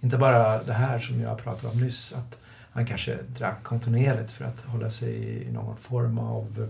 inte 0.01 0.17
bara 0.17 0.63
det 0.63 0.73
här 0.73 0.99
som 0.99 1.21
jag 1.21 1.37
pratade 1.37 1.73
om 1.73 1.79
nyss 1.79 2.13
att 2.13 2.37
han 2.71 2.85
kanske 2.85 3.17
drack 3.27 3.63
kontinuerligt 3.63 4.31
för 4.31 4.45
att 4.45 4.61
hålla 4.61 4.91
sig 4.91 5.43
i 5.47 5.51
någon 5.51 5.77
form 5.77 6.19
av 6.19 6.69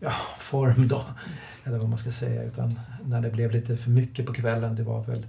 ja, 0.00 0.12
form 0.38 0.88
då. 0.88 1.04
Eller 1.64 1.78
vad 1.78 1.88
man 1.88 1.98
ska 1.98 2.12
säga. 2.12 2.42
Utan 2.42 2.80
när 3.04 3.20
det 3.20 3.30
blev 3.30 3.50
lite 3.50 3.76
för 3.76 3.90
mycket 3.90 4.26
på 4.26 4.32
kvällen, 4.32 4.76
det 4.76 4.82
var 4.82 5.02
väl 5.02 5.26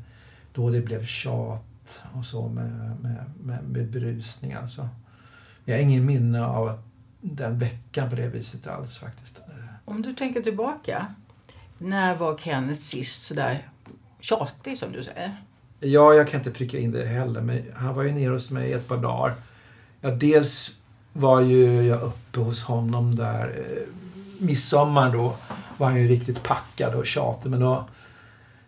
då 0.54 0.70
det 0.70 0.82
blev 0.82 1.06
tjat 1.06 2.02
och 2.14 2.26
så 2.26 2.48
med, 2.48 2.72
med, 3.02 3.26
med, 3.44 3.64
med 3.64 3.88
berusning 3.88 4.54
alltså. 4.54 4.90
Jag 5.66 5.76
har 5.76 5.82
ingen 5.82 6.06
minne 6.06 6.46
av 6.46 6.80
den 7.22 7.58
veckan 7.58 8.10
på 8.10 8.16
det 8.16 8.28
viset 8.28 8.68
alls 8.68 8.98
faktiskt. 8.98 9.42
Om 9.86 10.02
du 10.02 10.14
tänker 10.14 10.42
tillbaka, 10.42 11.06
när 11.78 12.16
var 12.16 12.38
Kenneth 12.38 12.82
sist 12.82 13.22
sådär 13.22 13.70
tjatig 14.20 14.78
som 14.78 14.92
du 14.92 15.04
säger? 15.04 15.38
Ja, 15.80 16.14
jag 16.14 16.28
kan 16.28 16.40
inte 16.40 16.52
pricka 16.52 16.80
in 16.80 16.92
det 16.92 17.06
heller, 17.06 17.42
men 17.42 17.64
han 17.76 17.96
var 17.96 18.04
ju 18.04 18.12
nere 18.12 18.32
hos 18.32 18.52
mig 18.52 18.74
ett 18.74 18.88
par 18.88 18.98
dagar. 18.98 19.34
Ja, 20.02 20.12
dels 20.12 20.76
var 21.14 21.42
ju 21.42 21.84
jag 21.84 22.02
uppe 22.02 22.40
hos 22.40 22.64
honom 22.64 23.16
där 23.16 23.48
eh, 23.48 23.84
midsommar 24.40 25.12
då 25.12 25.36
var 25.78 25.88
han 25.88 26.02
ju 26.02 26.08
riktigt 26.08 26.44
packad 26.44 26.96
och 26.96 27.06
tjatig. 27.06 27.50
Men 27.50 27.60
då, 27.60 27.90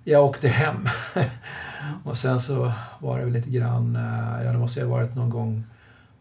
jag 0.03 0.25
åkte 0.25 0.47
hem. 0.47 0.89
och 2.03 2.17
sen 2.17 2.41
så 2.41 2.71
var 2.99 3.19
det 3.19 3.25
väl 3.25 3.33
lite 3.33 3.49
grann, 3.49 3.95
eh, 3.95 4.45
ja 4.45 4.51
det 4.51 4.57
måste 4.57 4.81
ha 4.81 4.89
varit 4.89 5.15
någon 5.15 5.29
gång 5.29 5.65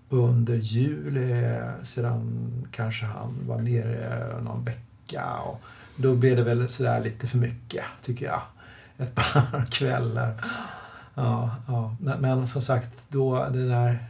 under 0.08 0.54
juli 0.54 1.44
eh, 1.44 1.82
sedan 1.82 2.50
kanske 2.72 3.06
han 3.06 3.36
var 3.46 3.58
nere 3.58 4.40
någon 4.42 4.64
vecka. 4.64 5.36
Och 5.36 5.60
då 5.96 6.14
blev 6.14 6.36
det 6.36 6.42
väl 6.42 6.68
sådär 6.68 7.00
lite 7.00 7.26
för 7.26 7.38
mycket 7.38 7.84
tycker 8.02 8.26
jag. 8.26 8.42
Ett 8.98 9.14
par 9.14 9.66
kvällar. 9.70 10.44
Ja, 11.14 11.50
ja. 11.68 11.96
Men 12.18 12.48
som 12.48 12.62
sagt, 12.62 12.88
då 13.08 13.44
den 13.44 13.68
där 13.68 14.08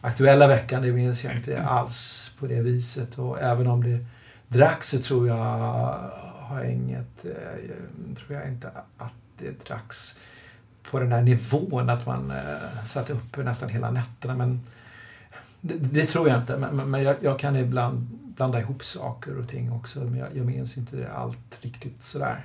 aktuella 0.00 0.46
veckan, 0.46 0.82
det 0.82 0.92
minns 0.92 1.24
jag 1.24 1.34
inte 1.34 1.62
alls 1.62 2.30
på 2.38 2.46
det 2.46 2.60
viset. 2.60 3.18
Och 3.18 3.40
även 3.40 3.66
om 3.66 3.84
det 3.84 4.06
drack 4.48 4.84
så 4.84 4.98
tror 4.98 5.28
jag 5.28 6.10
har 6.46 6.64
inget, 6.64 7.24
eh, 7.24 8.14
tror 8.16 8.38
jag 8.38 8.48
inte 8.48 8.70
att 8.96 9.14
det 9.38 9.66
dracks 9.66 10.18
på 10.90 10.98
den 10.98 11.10
där 11.10 11.22
nivån 11.22 11.90
att 11.90 12.06
man 12.06 12.30
eh, 12.30 12.84
satt 12.84 13.10
uppe 13.10 13.42
nästan 13.42 13.68
hela 13.68 13.90
nätterna. 13.90 14.36
Men 14.36 14.60
det, 15.60 15.74
det 15.74 16.06
tror 16.06 16.28
jag 16.28 16.40
inte. 16.40 16.56
Men, 16.56 16.90
men 16.90 17.02
jag, 17.02 17.16
jag, 17.20 17.38
kan 17.38 17.56
ibland 17.56 18.06
blanda 18.36 18.60
ihop 18.60 18.84
saker 18.84 19.38
och 19.38 19.48
ting 19.48 19.72
också. 19.72 19.98
Men 19.98 20.18
jag, 20.18 20.36
jag 20.36 20.46
minns 20.46 20.76
inte 20.76 21.10
allt 21.12 21.58
riktigt 21.60 22.04
sådär. 22.04 22.44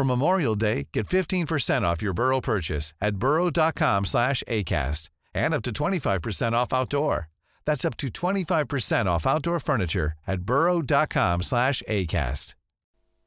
For 0.00 0.04
Memorial 0.04 0.54
Day, 0.54 0.88
get 0.94 1.08
15% 1.08 1.82
off 1.82 2.00
your 2.00 2.14
Burrow 2.14 2.40
purchase 2.40 2.94
at 3.02 3.16
burrow.com 3.16 4.06
slash 4.06 4.42
ACAST 4.48 5.10
and 5.34 5.52
up 5.52 5.62
to 5.64 5.72
25% 5.74 6.52
off 6.54 6.72
outdoor. 6.72 7.28
That's 7.66 7.84
up 7.84 7.98
to 7.98 8.08
25% 8.08 9.04
off 9.04 9.26
outdoor 9.26 9.60
furniture 9.60 10.14
at 10.26 10.40
burrow.com 10.40 11.42
slash 11.42 11.82
ACAST. 11.86 12.54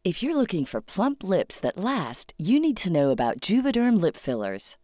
If 0.04 0.24
you're 0.24 0.36
looking 0.36 0.66
for 0.66 0.82
plump 0.82 1.24
lips 1.24 1.60
that 1.60 1.78
last, 1.78 2.34
you 2.40 2.60
need 2.60 2.78
to 2.78 2.92
know 2.92 3.12
about 3.12 3.40
Juvederm 3.40 4.02
lip 4.02 4.18
fillers. 4.18 4.76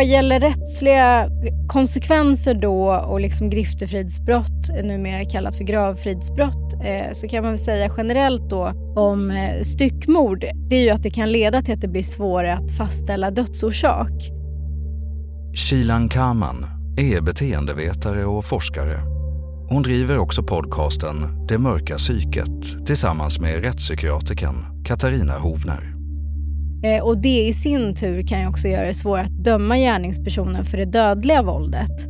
Vad 0.00 0.06
gäller 0.06 0.40
rättsliga 0.40 1.28
konsekvenser 1.68 2.54
då 2.54 2.94
och 2.94 3.20
liksom 3.20 3.50
griftefridsbrott, 3.50 4.68
numera 4.84 5.24
kallat 5.24 5.56
för 5.56 5.64
gravfridsbrott, 5.64 6.74
eh, 6.84 7.12
så 7.12 7.28
kan 7.28 7.42
man 7.42 7.52
väl 7.52 7.58
säga 7.58 7.90
generellt 7.96 8.50
då 8.50 8.72
om 8.96 9.30
eh, 9.30 9.62
styckmord, 9.62 10.44
det 10.68 10.76
är 10.76 10.82
ju 10.82 10.90
att 10.90 11.02
det 11.02 11.10
kan 11.10 11.32
leda 11.32 11.62
till 11.62 11.74
att 11.74 11.80
det 11.80 11.88
blir 11.88 12.02
svårare 12.02 12.54
att 12.54 12.70
fastställa 12.70 13.30
dödsorsak. 13.30 14.12
Shilan 15.54 16.08
Kaman 16.08 16.66
är 16.96 17.20
beteendevetare 17.20 18.24
och 18.24 18.44
forskare. 18.44 19.00
Hon 19.68 19.82
driver 19.82 20.18
också 20.18 20.42
podcasten 20.42 21.46
Det 21.48 21.58
mörka 21.58 21.96
psyket 21.96 22.86
tillsammans 22.86 23.40
med 23.40 23.64
rättspsykiatrikern 23.64 24.84
Katarina 24.84 25.38
Hovner. 25.38 25.99
Eh, 26.82 27.02
och 27.02 27.18
det 27.18 27.46
i 27.46 27.52
sin 27.52 27.94
tur 27.94 28.22
kan 28.22 28.40
ju 28.40 28.46
också 28.46 28.68
göra 28.68 28.86
det 28.86 28.94
svårare 28.94 29.24
att 29.24 29.44
döma 29.44 29.78
gärningspersonen 29.78 30.64
för 30.64 30.78
det 30.78 30.84
dödliga 30.84 31.42
våldet. 31.42 32.08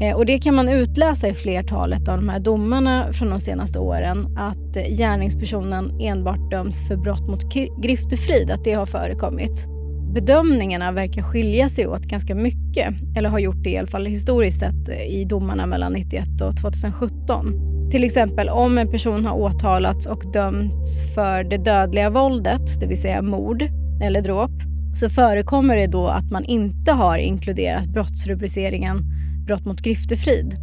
Eh, 0.00 0.16
och 0.16 0.26
det 0.26 0.38
kan 0.38 0.54
man 0.54 0.68
utläsa 0.68 1.28
i 1.28 1.34
flertalet 1.34 2.08
av 2.08 2.16
de 2.16 2.28
här 2.28 2.40
domarna 2.40 3.12
från 3.12 3.30
de 3.30 3.40
senaste 3.40 3.78
åren 3.78 4.38
att 4.38 4.76
eh, 4.76 4.96
gärningspersonen 4.96 6.00
enbart 6.00 6.50
döms 6.50 6.88
för 6.88 6.96
brott 6.96 7.28
mot 7.28 7.54
griftefrid, 7.82 8.50
att 8.50 8.64
det 8.64 8.72
har 8.72 8.86
förekommit. 8.86 9.66
Bedömningarna 10.14 10.92
verkar 10.92 11.22
skilja 11.22 11.68
sig 11.68 11.86
åt 11.86 12.02
ganska 12.02 12.34
mycket, 12.34 12.94
eller 13.16 13.28
har 13.28 13.38
gjort 13.38 13.62
det 13.64 13.70
i 13.70 13.78
alla 13.78 13.86
fall 13.86 14.06
historiskt 14.06 14.60
sett 14.60 14.88
i 15.08 15.24
domarna 15.24 15.66
mellan 15.66 15.92
91 15.92 16.40
och 16.42 16.56
2017. 16.56 17.70
Till 17.90 18.04
exempel 18.04 18.48
om 18.48 18.78
en 18.78 18.90
person 18.90 19.26
har 19.26 19.34
åtalats 19.34 20.06
och 20.06 20.32
dömts 20.32 21.14
för 21.14 21.44
det 21.44 21.56
dödliga 21.56 22.10
våldet, 22.10 22.80
det 22.80 22.86
vill 22.86 23.00
säga 23.00 23.22
mord, 23.22 23.64
eller 24.00 24.22
dråp 24.22 24.50
så 24.94 25.10
förekommer 25.10 25.76
det 25.76 25.86
då 25.86 26.08
att 26.08 26.30
man 26.30 26.44
inte 26.44 26.92
har 26.92 27.18
inkluderat 27.18 27.86
brottsrubriceringen 27.86 29.04
brott 29.46 29.64
mot 29.64 29.80
griftefrid. 29.80 30.56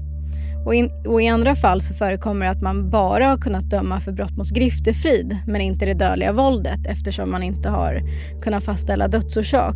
Och, 0.66 0.76
in, 0.76 0.92
och 1.08 1.22
I 1.22 1.28
andra 1.28 1.56
fall 1.56 1.82
så 1.82 1.94
förekommer 1.94 2.46
det 2.46 2.52
att 2.52 2.62
man 2.62 2.90
bara 2.90 3.26
har 3.26 3.38
kunnat 3.38 3.70
döma 3.70 4.00
för 4.00 4.12
brott 4.12 4.38
mot 4.38 4.50
griftefrid 4.50 5.38
men 5.48 5.62
inte 5.62 5.86
det 5.86 5.94
dödliga 5.94 6.34
våldet 6.34 6.88
eftersom 6.88 7.32
man 7.32 7.44
inte 7.44 7.70
har 7.70 8.02
kunnat 8.42 8.64
fastställa 8.64 9.08
dödsorsak. 9.08 9.76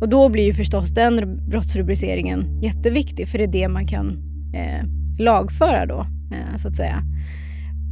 Och 0.00 0.08
då 0.08 0.28
blir 0.28 0.44
ju 0.44 0.54
förstås 0.54 0.90
den 0.90 1.48
brottsrubriceringen 1.48 2.62
jätteviktig 2.62 3.28
för 3.28 3.38
det 3.38 3.44
är 3.44 3.48
det 3.48 3.68
man 3.68 3.86
kan 3.86 4.18
eh, 4.54 4.86
lagföra 5.18 5.86
då, 5.86 6.06
eh, 6.32 6.56
så 6.56 6.68
att 6.68 6.76
säga. 6.76 7.02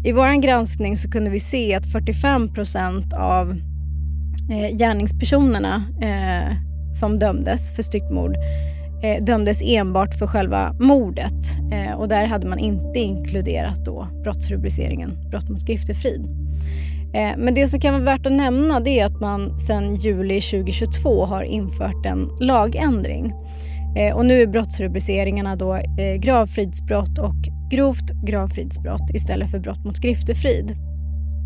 I 0.05 0.13
vår 0.13 0.43
granskning 0.43 0.97
så 0.97 1.11
kunde 1.11 1.31
vi 1.31 1.41
se 1.41 1.75
att 1.75 1.87
45 1.87 2.55
procent 2.55 3.13
av 3.13 3.57
eh, 4.51 4.77
gärningspersonerna 4.77 5.85
eh, 6.03 6.57
som 6.95 7.19
dömdes 7.19 7.77
för 7.77 7.83
styckmord 7.83 8.37
eh, 9.05 9.25
dömdes 9.25 9.63
enbart 9.65 10.15
för 10.15 10.27
själva 10.27 10.73
mordet. 10.81 11.57
Eh, 11.73 11.95
och 11.95 12.09
där 12.09 12.27
hade 12.27 12.47
man 12.47 12.59
inte 12.59 12.99
inkluderat 12.99 13.85
då 13.85 14.09
brottsrubriceringen 14.23 15.31
brott 15.31 15.49
mot 15.49 15.67
griftefrid. 15.67 16.27
Eh, 17.15 17.33
men 17.37 17.55
det 17.55 17.69
som 17.69 17.81
kan 17.81 17.95
vara 17.95 18.05
värt 18.05 18.27
att 18.27 18.33
nämna 18.33 18.81
det 18.81 19.01
är 19.01 19.05
att 19.05 19.21
man 19.21 19.59
sedan 19.59 19.95
juli 19.95 20.41
2022 20.41 21.25
har 21.25 21.43
infört 21.43 22.07
en 22.07 22.29
lagändring. 22.41 23.33
Eh, 23.97 24.17
och 24.17 24.27
nu 24.27 24.43
är 24.43 24.47
brottsrubriceringarna 24.47 25.57
då 25.57 25.75
eh, 25.75 26.15
gravfridsbrott 26.19 27.19
och 27.19 27.69
grovt 27.71 28.11
gravfridsbrott 28.27 29.11
istället 29.15 29.51
för 29.51 29.59
brott 29.59 29.85
mot 29.85 29.99
griftefrid. 29.99 30.77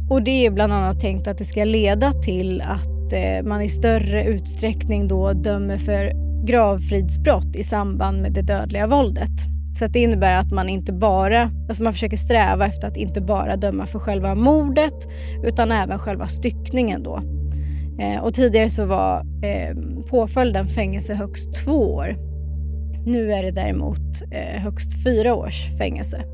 Och 0.08 0.22
det 0.22 0.46
är 0.46 0.50
bland 0.50 0.72
annat 0.72 1.00
tänkt 1.00 1.28
att 1.28 1.38
det 1.38 1.44
ska 1.44 1.64
leda 1.64 2.12
till 2.12 2.60
att 2.60 3.12
eh, 3.12 3.42
man 3.44 3.62
i 3.62 3.68
större 3.68 4.24
utsträckning 4.24 5.08
då 5.08 5.32
dömer 5.32 5.78
för 5.78 6.12
gravfridsbrott 6.46 7.56
i 7.56 7.62
samband 7.62 8.22
med 8.22 8.32
det 8.32 8.42
dödliga 8.42 8.86
våldet. 8.86 9.30
Så 9.78 9.84
att 9.84 9.92
det 9.92 10.02
innebär 10.02 10.38
att 10.38 10.52
man 10.52 10.68
inte 10.68 10.92
bara, 10.92 11.50
alltså 11.68 11.82
man 11.82 11.92
försöker 11.92 12.16
sträva 12.16 12.66
efter 12.66 12.88
att 12.88 12.96
inte 12.96 13.20
bara 13.20 13.56
döma 13.56 13.86
för 13.86 13.98
själva 13.98 14.34
mordet 14.34 15.08
utan 15.44 15.72
även 15.72 15.98
själva 15.98 16.26
styckningen 16.26 17.02
då. 17.02 17.22
Eh, 18.00 18.22
och 18.22 18.34
tidigare 18.34 18.70
så 18.70 18.84
var 18.84 19.20
eh, 19.42 19.76
påföljden 20.10 20.66
fängelse 20.66 21.14
högst 21.14 21.54
två 21.64 21.94
år. 21.94 22.16
Nu 23.06 23.32
är 23.32 23.42
det 23.42 23.50
däremot 23.50 24.22
eh, 24.30 24.62
högst 24.62 25.04
fyra 25.04 25.34
års 25.34 25.78
fängelse. 25.78 26.24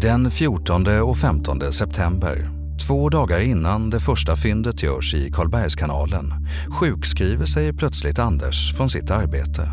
Den 0.00 0.30
14 0.30 0.86
och 1.02 1.16
15 1.18 1.72
september 1.72 2.50
Två 2.86 3.08
dagar 3.08 3.40
innan 3.40 3.90
det 3.90 4.00
första 4.00 4.36
fyndet 4.36 4.82
görs 4.82 5.14
i 5.14 5.30
Karlbergskanalen 5.30 6.32
sjukskriver 6.80 7.46
sig 7.46 7.72
plötsligt 7.72 8.18
Anders 8.18 8.74
från 8.76 8.90
sitt 8.90 9.10
arbete. 9.10 9.68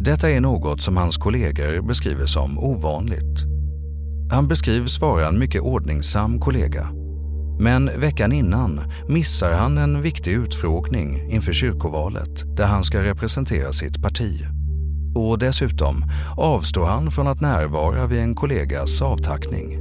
Detta 0.00 0.30
är 0.30 0.40
något 0.40 0.80
som 0.82 0.96
hans 0.96 1.16
kollegor 1.16 1.82
beskriver 1.82 2.26
som 2.26 2.58
ovanligt. 2.58 3.44
Han 4.30 4.48
beskrivs 4.48 5.00
vara 5.00 5.28
en 5.28 5.38
mycket 5.38 5.62
ordningsam 5.62 6.40
kollega. 6.40 6.88
Men 7.60 8.00
veckan 8.00 8.32
innan 8.32 8.80
missar 9.08 9.52
han 9.52 9.78
en 9.78 10.02
viktig 10.02 10.32
utfrågning 10.32 11.30
inför 11.30 11.52
kyrkovalet 11.52 12.56
där 12.56 12.66
han 12.66 12.84
ska 12.84 13.02
representera 13.02 13.72
sitt 13.72 14.02
parti. 14.02 14.40
Och 15.14 15.38
dessutom 15.38 16.04
avstår 16.36 16.86
han 16.86 17.10
från 17.10 17.26
att 17.26 17.40
närvara 17.40 18.06
vid 18.06 18.20
en 18.20 18.34
kollegas 18.34 19.02
avtackning. 19.02 19.78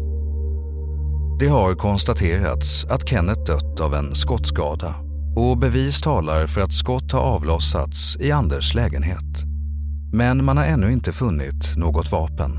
Det 1.39 1.48
har 1.48 1.76
konstaterats 1.76 2.86
att 2.86 3.10
Kenneth 3.10 3.43
dött 3.43 3.80
av 3.80 3.93
en 3.93 4.15
skottskada 4.15 4.96
och 5.36 5.58
bevis 5.58 6.02
talar 6.02 6.48
för 6.48 6.62
att 6.62 6.74
skott 6.74 7.12
har 7.12 7.22
avlossats 7.22 8.17
i 8.19 8.32
Anders 8.32 8.74
lägenhet. 8.74 9.43
Men 10.13 10.46
man 10.46 10.58
har 10.58 10.65
ännu 10.65 10.91
inte 10.91 11.12
funnit 11.12 11.78
något 11.78 12.12
vapen. 12.12 12.52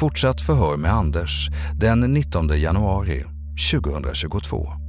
Fortsatt 0.00 0.40
förhör 0.40 0.76
med 0.76 0.92
Anders 0.92 1.48
den 1.80 2.00
19 2.00 2.48
januari 2.60 3.24
2022. 3.72 4.85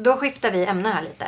Då 0.00 0.16
skiftar 0.16 0.50
vi 0.50 0.66
ämne 0.66 0.88
här 0.88 1.02
lite. 1.02 1.26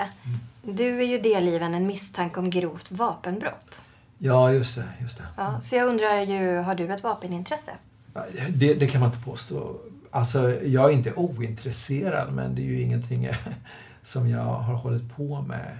Du 0.63 0.99
är 0.99 1.07
ju 1.07 1.19
delgiven 1.19 1.75
en 1.75 1.87
misstanke 1.87 2.41
om 2.41 2.51
grovt 2.51 2.91
vapenbrott. 2.91 3.81
Ja, 4.19 4.53
just 4.53 4.77
det. 4.77 4.85
Just 5.01 5.19
det. 5.19 5.25
Ja, 5.37 5.61
så 5.61 5.77
jag 5.77 5.89
undrar 5.89 6.21
ju, 6.21 6.57
har 6.57 6.75
du 6.75 6.93
ett 6.93 7.03
vapenintresse? 7.03 7.73
Det, 8.49 8.75
det 8.75 8.87
kan 8.87 9.01
man 9.01 9.11
inte 9.11 9.25
påstå. 9.25 9.77
Alltså, 10.11 10.65
jag 10.65 10.91
är 10.91 10.95
inte 10.95 11.13
ointresserad, 11.13 12.33
men 12.35 12.55
det 12.55 12.63
är 12.63 12.65
ju 12.65 12.81
ingenting 12.81 13.29
som 14.03 14.29
jag 14.29 14.45
har 14.45 14.75
hållit 14.75 15.17
på 15.17 15.43
med. 15.43 15.77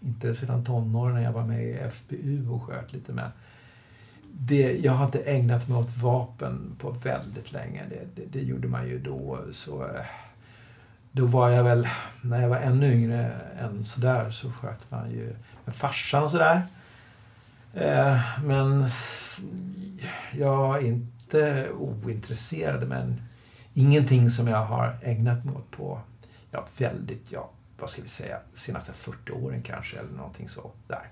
Inte 0.00 0.34
sedan 0.34 0.64
tonåren 0.64 1.14
när 1.14 1.22
jag 1.22 1.32
var 1.32 1.44
med 1.44 1.64
i 1.64 1.74
FPU 1.74 2.48
och 2.48 2.62
sköt 2.62 2.92
lite 2.92 3.12
med. 3.12 3.30
Det, 4.32 4.78
jag 4.78 4.92
har 4.92 5.04
inte 5.04 5.22
ägnat 5.22 5.68
mig 5.68 5.78
åt 5.78 5.96
vapen 5.96 6.76
på 6.78 6.90
väldigt 6.90 7.52
länge. 7.52 7.82
Det, 7.88 8.22
det, 8.22 8.38
det 8.38 8.44
gjorde 8.44 8.68
man 8.68 8.88
ju 8.88 8.98
då. 8.98 9.38
Så, 9.52 9.88
då 11.12 11.26
var 11.26 11.50
jag 11.50 11.64
väl, 11.64 11.88
när 12.22 12.42
jag 12.42 12.48
var 12.48 12.56
ännu 12.56 12.92
yngre 12.92 13.30
än 13.60 13.86
sådär, 13.86 14.30
så 14.30 14.50
sköt 14.50 14.90
man 14.90 15.10
ju 15.10 15.36
med 15.64 15.74
farsan 15.74 16.22
och 16.22 16.30
sådär. 16.30 16.62
Eh, 17.74 18.20
men 18.44 18.88
jag 20.32 20.76
är 20.76 20.86
inte 20.86 21.70
ointresserad, 21.70 22.88
men 22.88 23.22
ingenting 23.74 24.30
som 24.30 24.48
jag 24.48 24.64
har 24.64 24.98
ägnat 25.02 25.44
mig 25.44 25.54
åt 25.54 25.70
på 25.70 26.00
ja, 26.50 26.66
väldigt, 26.78 27.32
ja, 27.32 27.50
vad 27.78 27.90
ska 27.90 28.02
vi 28.02 28.08
säga, 28.08 28.38
senaste 28.54 28.92
40 28.92 29.32
åren 29.32 29.62
kanske 29.62 29.98
eller 29.98 30.12
någonting 30.12 30.48
så 30.48 30.70
där. 30.86 31.08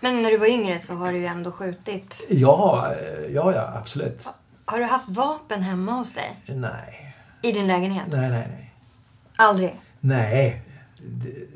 Men 0.00 0.22
när 0.22 0.30
du 0.30 0.36
var 0.36 0.46
yngre 0.46 0.78
så 0.78 0.94
har 0.94 1.12
du 1.12 1.18
ju 1.18 1.26
ändå 1.26 1.52
skjutit. 1.52 2.26
Ja, 2.30 2.94
ja, 3.30 3.54
ja 3.54 3.72
absolut. 3.74 4.28
Har 4.64 4.78
du 4.78 4.84
haft 4.84 5.08
vapen 5.08 5.62
hemma 5.62 5.92
hos 5.92 6.12
dig? 6.12 6.42
Nej. 6.46 7.11
I 7.42 7.52
din 7.52 7.66
lägenhet? 7.66 8.06
Nej, 8.08 8.30
nej, 8.30 8.48
nej. 8.50 8.74
Aldrig? 9.36 9.80
Nej. 10.00 10.62
Det, 10.98 11.46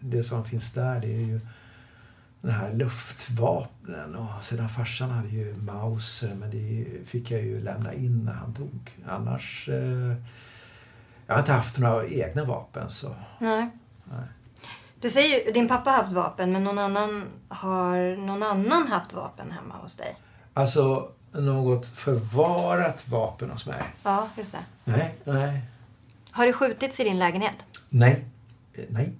det 0.00 0.22
som 0.22 0.44
finns 0.44 0.72
där 0.72 1.00
det 1.00 1.06
är 1.06 1.20
ju 1.20 1.40
den 2.40 2.52
här 2.52 2.72
luftvapnen 2.72 4.16
och 4.16 4.44
sedan 4.44 4.68
farsan 4.68 5.10
hade 5.10 5.28
ju 5.28 5.56
Mauser 5.56 6.34
men 6.34 6.50
det 6.50 6.86
fick 7.06 7.30
jag 7.30 7.40
ju 7.42 7.60
lämna 7.60 7.94
in 7.94 8.24
när 8.24 8.32
han 8.32 8.52
dog. 8.52 8.90
Annars... 9.08 9.68
Eh, 9.68 10.16
jag 11.26 11.34
har 11.34 11.40
inte 11.40 11.52
haft 11.52 11.78
några 11.78 12.06
egna 12.06 12.44
vapen 12.44 12.90
så... 12.90 13.14
Nej. 13.38 13.70
Nej. 14.04 14.24
Du 15.00 15.10
säger 15.10 15.46
ju, 15.46 15.52
din 15.52 15.68
pappa 15.68 15.90
har 15.90 15.98
haft 15.98 16.12
vapen 16.12 16.52
men 16.52 16.64
någon 16.64 16.78
annan 16.78 17.24
har 17.48 18.16
någon 18.16 18.42
annan 18.42 18.86
haft 18.88 19.12
vapen 19.12 19.50
hemma 19.50 19.76
hos 19.76 19.96
dig? 19.96 20.16
Alltså 20.54 21.12
något 21.32 21.86
förvarat 21.86 23.08
vapen 23.08 23.50
hos 23.50 23.66
mig? 23.66 23.82
Ja, 24.02 24.28
just 24.36 24.52
det. 24.52 24.64
Nej, 24.84 25.14
nej. 25.24 25.60
Har 26.30 26.46
det 26.46 26.52
skjutits 26.52 27.00
i 27.00 27.04
din 27.04 27.18
lägenhet? 27.18 27.64
Nej. 27.88 28.24
Eh, 28.74 28.84
Nej. 28.88 29.12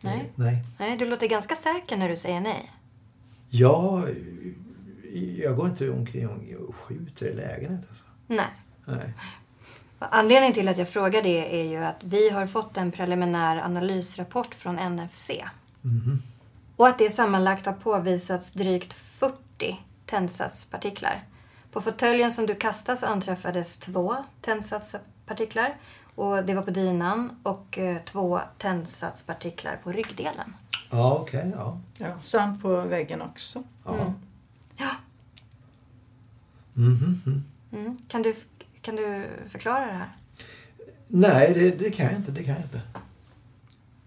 Nej. 0.00 0.30
Nej. 0.34 0.64
Nej, 0.78 0.96
du 0.96 1.06
låter 1.06 1.28
ganska 1.28 1.54
säker 1.56 1.96
när 1.96 2.08
du 2.08 2.16
säger 2.16 2.40
nej. 2.40 2.72
Ja, 3.48 4.04
jag 5.38 5.56
går 5.56 5.66
inte 5.66 5.90
omkring 5.90 6.56
och 6.68 6.74
skjuter 6.76 7.26
i 7.26 7.34
lägenhet 7.34 7.84
alltså. 7.88 8.04
Nej. 8.26 8.46
Nej. 8.84 9.12
Anledningen 9.98 10.54
till 10.54 10.68
att 10.68 10.78
jag 10.78 10.88
frågar 10.88 11.22
det 11.22 11.60
är 11.60 11.64
ju 11.64 11.76
att 11.76 11.96
vi 12.00 12.30
har 12.30 12.46
fått 12.46 12.76
en 12.76 12.92
preliminär 12.92 13.56
analysrapport 13.56 14.54
från 14.54 14.76
NFC. 14.76 15.30
Mhm. 15.80 16.22
Och 16.76 16.88
att 16.88 16.98
det 16.98 17.10
sammanlagt 17.10 17.66
har 17.66 17.72
påvisats 17.72 18.52
drygt 18.52 18.92
40 18.92 19.78
tändsatspartiklar. 20.06 21.24
På 21.72 21.80
fåtöljen 21.80 22.32
som 22.32 22.46
du 22.46 22.54
kastade 22.54 22.96
så 22.96 23.06
anträffades 23.06 23.78
två 23.78 24.16
tändsatspartiklar. 24.40 25.76
Och 26.14 26.44
det 26.44 26.54
var 26.54 26.62
på 26.62 26.70
dynan 26.70 27.40
och 27.42 27.78
eh, 27.78 27.96
två 28.04 28.40
tändsatspartiklar 28.58 29.78
på 29.84 29.92
ryggdelen. 29.92 30.54
Ja, 30.90 31.18
okej. 31.20 31.52
ja. 31.56 31.80
Ja, 31.98 32.18
sant 32.20 32.62
på 32.62 32.80
väggen 32.80 33.22
också. 33.22 33.62
Ja. 33.84 34.14
Ja. 34.76 34.90
Mhm, 36.74 37.20
mhm. 37.24 37.44
Mm. 37.72 37.98
Kan, 38.08 38.22
du, 38.22 38.34
kan 38.80 38.96
du 38.96 39.26
förklara 39.48 39.86
det 39.86 39.92
här? 39.92 40.08
Nej, 41.06 41.54
det, 41.54 41.70
det 41.70 41.90
kan 41.90 42.06
jag 42.06 42.14
inte. 42.14 42.32
Det 42.32 42.44
kan 42.44 42.54
jag 42.54 42.62
inte. 42.62 42.80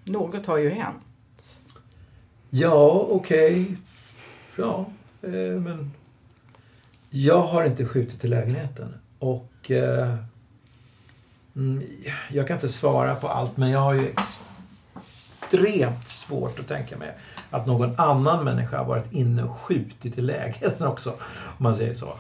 Något 0.04 0.46
har 0.46 0.58
ju 0.58 0.70
hänt. 0.70 1.58
Ja, 2.50 3.08
okej. 3.10 3.78
Ja, 4.58 4.86
eh, 5.22 5.30
men... 5.62 5.92
Jag 7.16 7.42
har 7.42 7.66
inte 7.66 7.86
skjutit 7.86 8.26
i 8.26 8.28
lägenheten. 8.28 8.94
Och... 9.20 9.72
Eh, 9.72 10.16
mm, 11.56 11.84
jag 12.30 12.48
kan 12.48 12.58
inte 12.58 12.70
svara 12.70 13.16
på 13.16 13.28
allt, 13.28 13.58
men 13.58 13.70
jag 13.70 13.80
har 13.80 13.94
ju 13.94 14.10
extremt 14.10 16.08
svårt 16.08 16.60
att 16.60 16.68
tänka 16.68 16.98
mig 16.98 17.18
att 17.50 17.68
någon 17.68 18.00
annan 18.00 18.44
människa 18.44 18.78
har 18.78 18.86
varit 18.86 19.14
inne 19.14 19.44
och 19.44 19.52
skjutit 19.52 20.18
i 20.18 20.22
lägenheten 20.22 20.88
också. 20.88 21.12
Om 21.58 21.64
man 21.64 21.76
säger 21.76 21.94
så. 21.94 22.14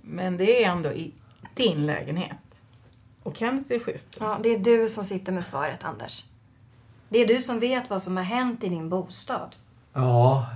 Men 0.00 0.36
det 0.36 0.64
är 0.64 0.70
ändå 0.70 0.92
i 0.92 1.12
din 1.54 1.86
lägenhet. 1.86 2.36
Och 3.22 3.36
Kenneth 3.36 3.72
är 3.72 3.78
skjuten. 3.78 4.18
Ja, 4.20 4.38
det 4.42 4.48
är 4.48 4.58
du 4.58 4.88
som 4.88 5.04
sitter 5.04 5.32
med 5.32 5.44
svaret, 5.44 5.84
Anders. 5.84 6.24
Det 7.08 7.18
är 7.18 7.26
du 7.26 7.40
som 7.40 7.60
vet 7.60 7.90
vad 7.90 8.02
som 8.02 8.16
har 8.16 8.24
hänt 8.24 8.64
i 8.64 8.68
din 8.68 8.88
bostad. 8.88 9.56
Ja, 9.92 10.46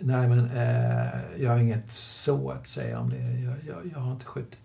nej 0.00 0.28
men 0.28 0.50
eh, 0.50 1.20
jag 1.42 1.50
har 1.50 1.58
inget 1.58 1.92
så 1.94 2.50
att 2.50 2.66
säga 2.66 2.98
om 3.00 3.10
det. 3.10 3.16
Jag, 3.16 3.54
jag, 3.66 3.90
jag 3.92 3.98
har 3.98 4.12
inte 4.12 4.24
skjutit. 4.24 4.58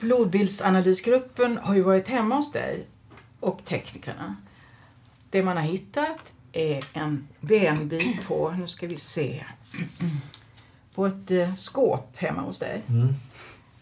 Blodbildsanalysgruppen 0.00 1.58
har 1.62 1.74
ju 1.74 1.82
varit 1.82 2.08
hemma 2.08 2.34
hos 2.36 2.52
dig 2.52 2.86
och 3.40 3.64
teknikerna. 3.64 4.36
Det 5.30 5.42
man 5.42 5.56
har 5.56 5.64
hittat 5.64 6.32
är 6.52 6.84
en 6.92 7.28
benbit 7.40 8.26
på, 8.26 8.50
nu 8.58 8.66
ska 8.66 8.86
vi 8.86 8.96
se, 8.96 9.44
på 10.94 11.06
ett 11.06 11.30
eh, 11.30 11.54
skåp 11.54 12.16
hemma 12.16 12.40
hos 12.42 12.58
dig. 12.58 12.82
Mm. 12.88 13.08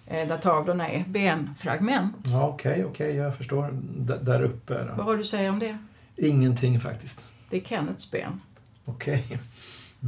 Eh, 0.06 0.28
där 0.28 0.38
tavlorna 0.38 0.88
är 0.88 1.04
benfragment. 1.08 2.16
Ja, 2.24 2.48
okej, 2.48 2.84
okej, 2.84 3.14
jag 3.16 3.36
förstår. 3.36 3.70
D- 3.96 4.18
där 4.22 4.42
uppe. 4.42 4.74
Vad 4.84 4.96
Då. 4.96 5.02
har 5.02 5.14
du 5.14 5.20
att 5.20 5.26
säga 5.26 5.50
om 5.50 5.58
det? 5.58 5.78
Ingenting 6.16 6.80
faktiskt. 6.80 7.26
Det 7.50 7.56
är 7.56 7.60
Kenneths 7.64 8.10
ben. 8.10 8.40
Okej. 8.84 9.38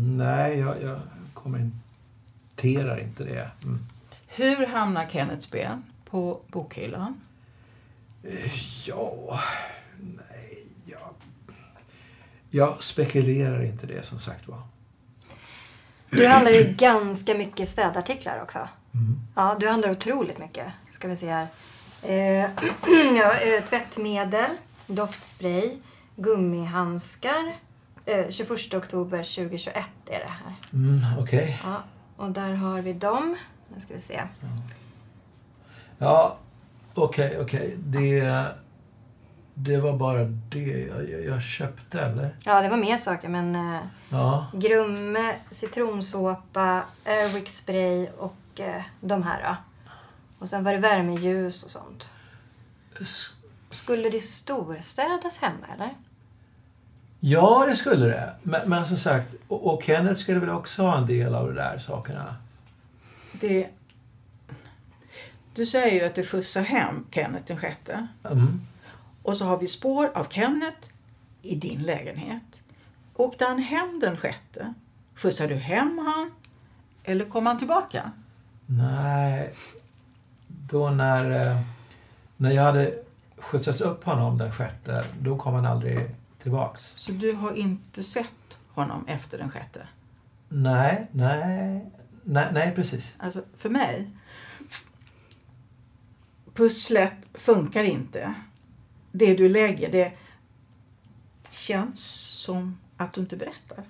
Nej, 0.00 0.58
jag, 0.58 0.82
jag 0.82 1.00
kommenterar 1.34 3.00
inte 3.00 3.24
det. 3.24 3.50
Mm. 3.64 3.78
Hur 4.26 4.66
hamnar 4.66 5.06
Kenneths 5.06 5.50
ben 5.50 5.84
på 6.04 6.40
bokhyllan? 6.46 7.20
Ja, 8.84 9.40
nej, 10.00 10.66
jag... 10.84 11.14
Jag 12.50 12.82
spekulerar 12.82 13.64
inte 13.64 13.87
det 13.87 14.06
som 14.06 14.20
sagt 14.20 14.48
var. 14.48 14.62
Du 16.11 16.26
handlar 16.26 16.50
ju 16.50 16.74
ganska 16.78 17.34
mycket 17.34 17.68
städartiklar 17.68 18.42
också. 18.42 18.58
Mm. 18.94 19.20
Ja, 19.34 19.56
du 19.61 19.68
handlar 19.68 19.90
otroligt 19.90 20.38
mycket. 20.38 20.66
Ska 20.90 21.08
vi 21.08 21.16
se 21.16 21.30
här. 21.30 21.48
Eh, 22.02 22.50
ja, 23.16 23.34
eh, 23.34 23.64
tvättmedel, 23.64 24.50
doftspray, 24.87 25.78
gummihandskar. 26.16 27.56
Eh, 28.09 28.31
21 28.31 28.75
oktober 28.75 29.18
2021 29.18 29.90
är 30.07 30.18
det 30.18 30.31
här. 30.44 30.55
Mm, 30.73 31.01
okej. 31.18 31.61
Ja, 31.64 31.83
och 32.16 32.31
där 32.31 32.55
har 32.55 32.83
vi 32.83 32.92
dem. 32.92 33.37
Nu 33.75 33.81
ska 33.81 33.94
vi 33.94 34.01
se. 34.01 34.23
Ja, 35.99 36.37
okej, 36.94 37.38
okej. 37.40 37.77
Det, 37.79 38.44
det 39.55 39.77
var 39.77 39.97
bara 39.97 40.25
det 40.25 40.88
jag, 41.09 41.25
jag 41.25 41.42
köpte, 41.42 42.01
eller? 42.01 42.37
Ja, 42.44 42.62
det 42.62 42.68
var 42.68 42.77
mer 42.77 42.97
saker, 42.97 43.29
men 43.29 43.57
eh, 43.57 43.81
Ja. 44.11 44.47
Grumme, 44.53 45.35
citronsåpa, 45.51 46.85
Airwick 47.05 47.49
spray 47.49 48.09
och 48.18 48.61
eh, 48.61 48.83
de 49.01 49.23
här. 49.23 49.42
Då. 49.42 49.57
Och 50.38 50.49
sen 50.49 50.64
var 50.64 50.73
det 50.73 50.79
värmeljus 50.79 51.62
och 51.62 51.71
sånt. 51.71 52.12
Skulle 53.71 54.11
det 54.11 54.21
storstädas 54.21 55.38
hemma, 55.38 55.66
eller? 55.75 55.94
Ja, 57.20 57.66
det 57.68 57.76
skulle 57.76 58.07
det. 58.07 58.35
Men, 58.42 58.70
men 58.70 58.87
som 58.87 58.96
sagt, 58.96 59.35
och, 59.48 59.74
och 59.74 59.83
Kenneth 59.83 60.20
skulle 60.20 60.40
väl 60.40 60.50
också 60.50 60.83
ha 60.83 60.98
en 60.98 61.07
del 61.07 61.35
av 61.35 61.46
de 61.46 61.54
där 61.54 61.78
sakerna? 61.78 62.37
Det... 63.33 63.68
Du 65.54 65.66
säger 65.66 66.00
ju 66.00 66.07
att 66.07 66.14
du 66.14 66.24
skjutsar 66.24 66.62
hem 66.62 67.07
Kenneth 67.11 67.44
den 67.46 67.57
sjätte. 67.57 68.07
Mm. 68.24 68.61
Och 69.22 69.37
så 69.37 69.44
har 69.44 69.59
vi 69.59 69.66
spår 69.66 70.11
av 70.14 70.24
Kenneth 70.31 70.88
i 71.42 71.54
din 71.54 71.83
lägenhet. 71.83 72.42
Åkte 73.14 73.44
han 73.44 73.59
hem 73.59 74.00
den 74.00 74.16
sjätte? 74.16 74.74
Skjutsar 75.14 75.48
du 75.48 75.54
hem 75.54 75.98
han? 75.98 76.31
Eller 77.04 77.24
kom 77.24 77.46
han 77.46 77.59
tillbaka? 77.59 78.12
Nej, 78.66 79.54
då 80.46 80.90
när, 80.90 81.46
eh, 81.46 81.61
när 82.37 82.50
jag 82.50 82.62
hade 82.62 82.94
skjutsat 83.37 83.81
upp 83.81 84.04
honom 84.04 84.38
den 84.38 84.52
sjätte, 84.52 85.04
då 85.20 85.38
kom 85.38 85.54
han 85.54 85.66
aldrig 85.66 86.14
tillbaks. 86.48 86.94
Så 86.96 87.12
du 87.12 87.32
har 87.32 87.54
inte 87.54 88.02
sett 88.02 88.58
honom 88.68 89.06
efter 89.06 89.38
den 89.38 89.50
sjätte? 89.50 89.88
Nej, 90.48 91.06
nej, 91.12 91.90
nej, 92.24 92.46
nej 92.52 92.74
precis. 92.74 93.14
Alltså, 93.18 93.42
för 93.56 93.70
mig. 93.70 94.11
Pusslet 96.54 97.14
funkar 97.34 97.84
inte. 97.84 98.34
Det 99.12 99.34
du 99.34 99.48
lägger, 99.48 99.92
det 99.92 100.12
känns 101.50 102.04
som 102.44 102.78
att 102.96 103.12
du 103.12 103.20
inte 103.20 103.37
berättar. 103.37 103.84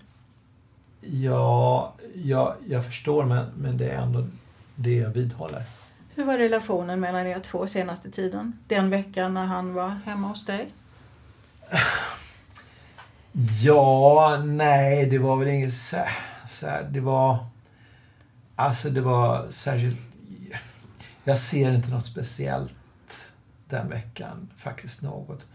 Ja, 1.00 1.94
jag, 2.14 2.56
jag 2.68 2.84
förstår 2.84 3.24
men, 3.24 3.46
men 3.56 3.76
det 3.76 3.88
är 3.90 4.02
ändå 4.02 4.26
det 4.74 4.94
jag 4.94 5.10
vidhåller. 5.10 5.62
Hur 6.14 6.24
var 6.24 6.38
relationen 6.38 7.00
mellan 7.00 7.26
er 7.26 7.40
två 7.40 7.66
senaste 7.66 8.10
tiden? 8.10 8.58
Den 8.66 8.90
veckan 8.90 9.34
när 9.34 9.46
han 9.46 9.74
var 9.74 9.88
hemma 9.88 10.28
hos 10.28 10.46
dig? 10.46 10.72
Ja, 13.32 14.42
nej, 14.44 15.06
det 15.06 15.18
var 15.18 15.36
väl 15.36 15.48
inget 15.48 15.74
så, 15.74 15.96
så 16.48 16.66
här, 16.66 16.82
Det 16.92 17.00
var... 17.00 17.46
Alltså 18.56 18.90
det 18.90 19.00
var 19.00 19.50
särskilt... 19.50 19.96
Jag 21.24 21.38
ser 21.38 21.72
inte 21.72 21.90
något 21.90 22.06
speciellt 22.06 22.74
den 23.68 23.88
veckan. 23.88 24.48
Faktiskt 24.56 25.02
något. 25.02 25.46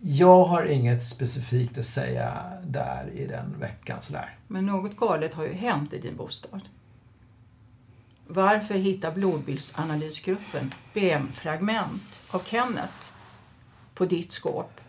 Jag 0.00 0.44
har 0.44 0.64
inget 0.64 1.04
specifikt 1.04 1.78
att 1.78 1.86
säga 1.86 2.52
där 2.64 3.10
i 3.14 3.26
den 3.26 3.60
veckan 3.60 4.02
sådär. 4.02 4.36
Men 4.48 4.66
något 4.66 4.96
galet 4.96 5.34
har 5.34 5.44
ju 5.44 5.52
hänt 5.52 5.92
i 5.92 5.98
din 5.98 6.16
bostad. 6.16 6.60
Varför 8.26 8.74
hittar 8.74 9.12
blodbildsanalysgruppen 9.12 10.74
BM-fragment 10.94 12.20
av 12.30 12.42
Kenneth 12.46 13.12
på 14.02 14.06
ditt 14.06 14.32
skåp 14.32 14.80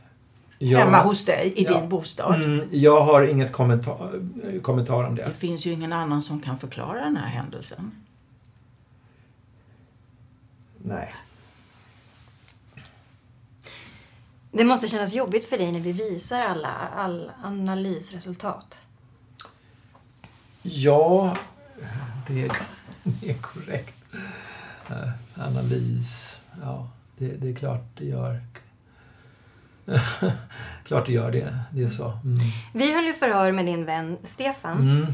Jag- 0.59 0.79
hemma 0.79 1.01
hos 1.03 1.25
dig 1.25 1.53
i 1.55 1.63
Ja. 1.63 1.79
din 1.79 1.89
bostad? 1.89 2.35
Mm, 2.43 2.67
jag 2.71 3.01
har 3.05 3.23
inget 3.23 3.51
kommentar, 3.51 4.21
kommentar 4.61 5.03
om 5.03 5.15
det. 5.15 5.23
Det 5.23 5.33
finns 5.33 5.65
ju 5.65 5.71
ingen 5.71 5.93
annan 5.93 6.21
som 6.21 6.41
kan 6.41 6.59
förklara 6.59 6.99
den 7.03 7.17
här 7.17 7.27
händelsen. 7.27 7.91
Nej. 10.77 11.13
Det 14.51 14.63
måste 14.65 14.87
kännas 14.87 15.13
jobbigt 15.13 15.45
för 15.45 15.57
dig 15.57 15.71
när 15.71 15.79
vi 15.79 15.91
visar 15.91 16.39
alla 16.41 16.69
all 16.95 17.31
analysresultat. 17.43 18.81
Ja, 20.61 21.37
det 22.27 22.43
är, 22.43 22.51
det 23.03 23.29
är 23.29 23.37
korrekt. 23.37 23.95
Eh, 24.89 25.09
analys, 25.47 26.37
ja, 26.61 26.89
det, 27.17 27.27
det 27.27 27.49
är 27.49 27.55
klart 27.55 27.81
det 27.97 28.05
gör. 28.05 28.41
klart 30.85 31.05
det 31.05 31.11
gör 31.11 31.31
det. 31.31 31.57
Det 31.71 31.83
är 31.83 31.89
så. 31.89 32.05
Mm. 32.05 32.37
Vi 32.73 32.93
höll 32.93 33.05
ju 33.05 33.13
förhör 33.13 33.51
med 33.51 33.65
din 33.65 33.85
vän 33.85 34.17
Stefan. 34.23 34.77
Mm. 34.77 35.07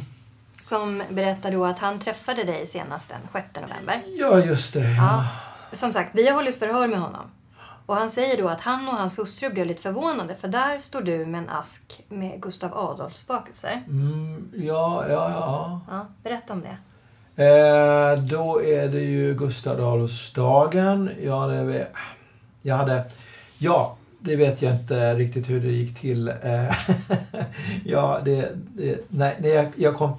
Som 0.54 1.04
berättade 1.10 1.56
då 1.56 1.66
att 1.66 1.80
han 1.80 2.00
träffade 2.00 2.44
dig 2.44 2.68
senast 2.68 3.10
den 3.10 3.20
6 3.34 3.48
november. 3.56 4.02
Ja, 4.18 4.40
just 4.40 4.74
det. 4.74 4.96
Ja. 4.96 5.26
Som 5.72 5.94
sagt, 5.94 6.10
vi 6.14 6.28
har 6.28 6.36
hållit 6.36 6.60
förhör 6.60 6.88
med 6.88 7.00
honom. 7.00 7.32
Och 7.86 7.96
han 7.96 8.10
säger 8.10 8.38
då 8.38 8.48
att 8.48 8.62
han 8.62 8.88
och 8.88 8.94
hans 8.94 9.20
hustru 9.20 9.50
blev 9.50 9.66
lite 9.66 9.82
förvånade 9.82 10.36
för 10.36 10.48
där 10.48 10.80
står 10.80 11.02
du 11.02 11.26
med 11.26 11.44
en 11.44 11.50
ask 11.50 12.02
med 12.10 12.42
Gustav 12.42 12.78
Adolfs 12.78 13.28
bakelser. 13.28 13.84
Mm, 13.88 14.52
ja, 14.56 15.06
ja, 15.10 15.32
ja. 15.32 15.82
Ja, 15.90 16.08
berätta 16.24 16.54
om 16.54 16.62
det. 16.62 16.78
Eh, 17.44 18.20
då 18.20 18.64
är 18.64 18.88
det 18.88 19.02
ju 19.02 19.34
Gustav 19.34 19.74
Adolfsdagen. 19.74 21.10
Ja, 21.22 21.48
det 21.48 21.64
vet, 21.64 21.94
jag 22.62 22.76
hade... 22.76 23.06
Ja, 23.58 23.98
det 24.20 24.36
vet 24.36 24.62
jag 24.62 24.76
inte 24.76 25.16
riktigt 25.16 25.50
hur 25.50 25.62
det 25.62 25.72
gick 25.72 26.00
till. 26.00 26.28
Eh, 26.28 26.76
ja, 27.86 28.22
det... 28.26 28.52
det 28.56 29.06
nej, 29.10 29.38
nej 29.40 29.52
jag, 29.52 29.72
jag 29.76 29.96
kom... 29.96 30.18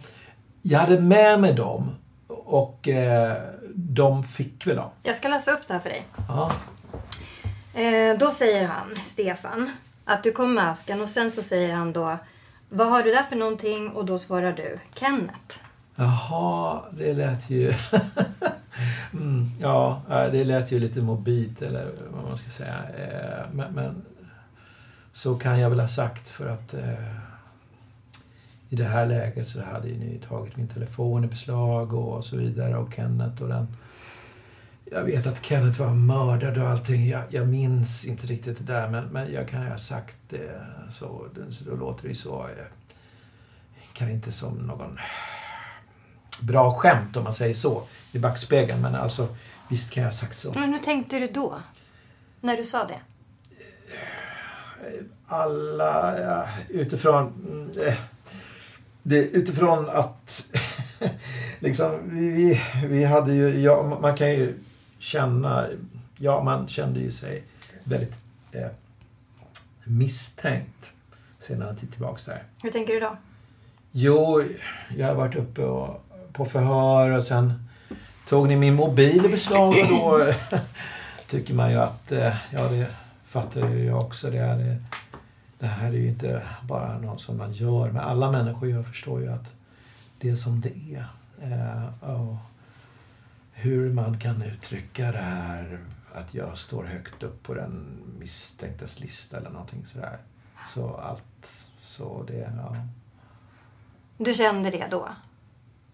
Jag 0.63 0.79
hade 0.79 1.01
med 1.01 1.41
mig 1.41 1.53
dem 1.53 1.95
och 2.29 2.89
eh, 2.89 3.37
de 3.75 4.25
fick 4.25 4.67
väl 4.67 4.77
dem. 4.77 4.91
Jag 5.03 5.17
ska 5.17 5.29
läsa 5.29 5.53
upp 5.53 5.67
det 5.67 5.73
här 5.73 5.81
för 5.81 5.89
dig. 5.89 6.07
Ja. 6.29 6.53
Eh, 7.81 8.19
då 8.19 8.31
säger 8.31 8.67
han, 8.67 8.97
Stefan, 9.05 9.71
att 10.05 10.23
du 10.23 10.33
kom 10.33 10.55
med 10.55 10.69
asken 10.71 11.01
och 11.01 11.09
sen 11.09 11.31
så 11.31 11.43
säger 11.43 11.75
han 11.75 11.93
då 11.93 12.19
Vad 12.69 12.89
har 12.89 13.03
du 13.03 13.11
där 13.11 13.23
för 13.23 13.37
någonting? 13.37 13.91
Och 13.91 14.05
då 14.05 14.19
svarar 14.19 14.53
du 14.53 14.79
Kenneth. 14.95 15.59
Jaha, 15.95 16.83
det 16.93 17.15
lät 17.15 17.51
ju... 17.51 17.75
mm, 19.13 19.51
ja, 19.61 20.03
eh, 20.11 20.33
det 20.33 20.45
lät 20.45 20.73
ju 20.73 20.79
lite 20.79 21.01
mobilt 21.01 21.63
eller 21.63 21.91
vad 22.11 22.25
man 22.25 22.37
ska 22.37 22.51
säga. 22.51 22.85
Eh, 22.99 23.55
men, 23.55 23.75
men 23.75 24.03
så 25.13 25.35
kan 25.35 25.61
jag 25.61 25.71
väl 25.71 25.81
ha 25.81 25.89
sagt 25.89 26.31
för 26.31 26.49
att 26.49 26.75
eh, 26.75 27.17
i 28.69 28.77
det 28.77 28.85
här 28.85 29.07
läget 29.07 29.49
så 29.49 29.63
hade 29.63 29.89
ju 29.89 29.99
ni 29.99 30.19
tagit 30.29 30.57
min 30.57 30.69
telefon 30.69 31.25
i 31.25 31.27
beslag 31.27 31.95
och 31.95 32.25
så 32.25 32.37
vidare 32.37 32.77
och 32.77 32.95
Kenneth 32.95 33.43
och 33.43 33.49
den... 33.49 33.67
Jag 34.93 35.05
vet 35.05 35.27
att 35.27 35.45
Kenneth 35.45 35.81
var 35.81 35.95
mördad 35.95 36.59
och 36.59 36.69
allting. 36.69 37.09
Jag, 37.09 37.23
jag 37.29 37.49
minns 37.49 38.05
inte 38.05 38.27
riktigt 38.27 38.59
det 38.59 38.73
där 38.73 38.89
men, 38.89 39.05
men 39.05 39.33
jag 39.33 39.49
kan 39.49 39.67
ha 39.67 39.79
sagt 39.79 40.17
det 40.29 40.61
så, 40.91 41.27
så 41.51 41.65
då 41.65 41.77
låter 41.77 42.03
det 42.03 42.09
ju 42.09 42.15
så. 42.15 42.49
Jag 42.57 42.67
kan 43.93 44.11
inte 44.11 44.33
som 44.33 44.55
någon 44.55 44.99
bra 46.41 46.73
skämt 46.75 47.17
om 47.17 47.25
man 47.25 47.35
säger 47.35 47.55
så 47.55 47.83
i 48.13 48.19
backspegeln. 48.19 48.81
Men 48.81 48.95
alltså 48.95 49.29
visst 49.69 49.91
kan 49.93 50.03
jag 50.03 50.09
ha 50.09 50.13
sagt 50.17 50.37
så. 50.39 50.53
Men 50.53 50.73
hur 50.73 50.79
tänkte 50.81 51.19
du 51.19 51.27
då? 51.27 51.55
När 52.41 52.57
du 52.57 52.65
sa 52.65 52.85
det? 52.85 53.01
Alla 55.27 56.21
ja, 56.21 56.47
utifrån... 56.69 57.33
eh, 57.87 57.95
Det, 59.03 59.17
utifrån 59.19 59.91
att 59.91 60.45
liksom 61.59 62.01
vi, 62.11 62.61
vi, 62.85 63.05
hade 63.05 63.33
ju... 63.35 63.61
Ja, 63.61 63.99
man 64.01 64.17
kan 64.17 64.31
ju 64.31 64.55
känna... 64.99 65.67
Ja, 66.19 66.43
man 66.43 66.69
kände 66.69 67.01
ju 67.01 67.11
sig 67.11 67.45
väldigt 67.85 68.15
eh, 68.53 68.69
misstänkt 69.85 70.91
sedan 71.39 71.63
en 71.63 71.77
tid 71.77 71.91
tillbaks 71.93 72.25
där. 72.25 72.43
Hur 72.63 72.71
tänker 72.71 72.95
du 72.95 73.01
då? 73.01 73.17
Jo, 73.93 74.43
jag 74.97 75.07
har 75.07 75.15
varit 75.15 75.35
uppe 75.35 75.63
och, 75.65 76.05
på 76.33 76.45
förhör 76.45 77.11
och 77.11 77.23
sen 77.23 77.69
tog 78.29 78.49
ni 78.49 78.57
min 78.57 78.75
mobil 78.75 79.27
i 79.27 79.29
beslag 79.29 79.69
och 79.69 79.87
då 79.89 80.33
tycker 81.27 81.55
man 81.55 81.71
ju 81.71 81.77
att, 81.77 82.13
eh, 82.13 82.35
ja 82.51 82.69
det 82.69 82.87
fattar 83.25 83.69
ju 83.69 83.85
jag 83.85 84.01
också. 84.01 84.31
Det, 84.31 84.39
är, 84.39 84.79
det, 85.59 85.67
här 85.67 85.89
är 85.89 85.93
ju 85.93 86.09
inte 86.09 86.43
bara 86.63 86.99
något 86.99 87.21
som 87.21 87.37
man 87.37 87.53
gör. 87.53 87.87
Men 87.87 88.03
alla 88.03 88.31
människor 88.31 88.71
jag 88.71 88.87
förstår 88.87 89.21
ju 89.21 89.33
att 89.33 89.53
det 90.19 90.31
är 90.31 90.37
som 90.37 90.61
det 90.61 90.73
är. 90.95 91.07
Eh, 91.43 92.11
och 92.11 92.37
hur 93.53 93.93
man 93.93 94.19
kan 94.19 94.43
uttrycka 94.43 95.13
det 95.13 95.19
här 95.19 95.79
att 96.15 96.35
jag 96.35 96.59
står 96.59 96.85
högt 96.85 97.23
upp 97.23 97.43
på 97.43 97.55
den 97.55 98.03
misstänktas 98.19 99.01
lista 99.01 99.37
eller 99.37 99.51
någonting 99.51 99.87
sådär. 99.87 100.19
Så 100.69 100.95
allt 100.95 101.69
så 101.83 102.25
det, 102.27 102.53
ja. 102.57 102.77
Du 104.19 104.35
kände 104.35 104.71
det 104.71 104.87
då? 104.91 105.09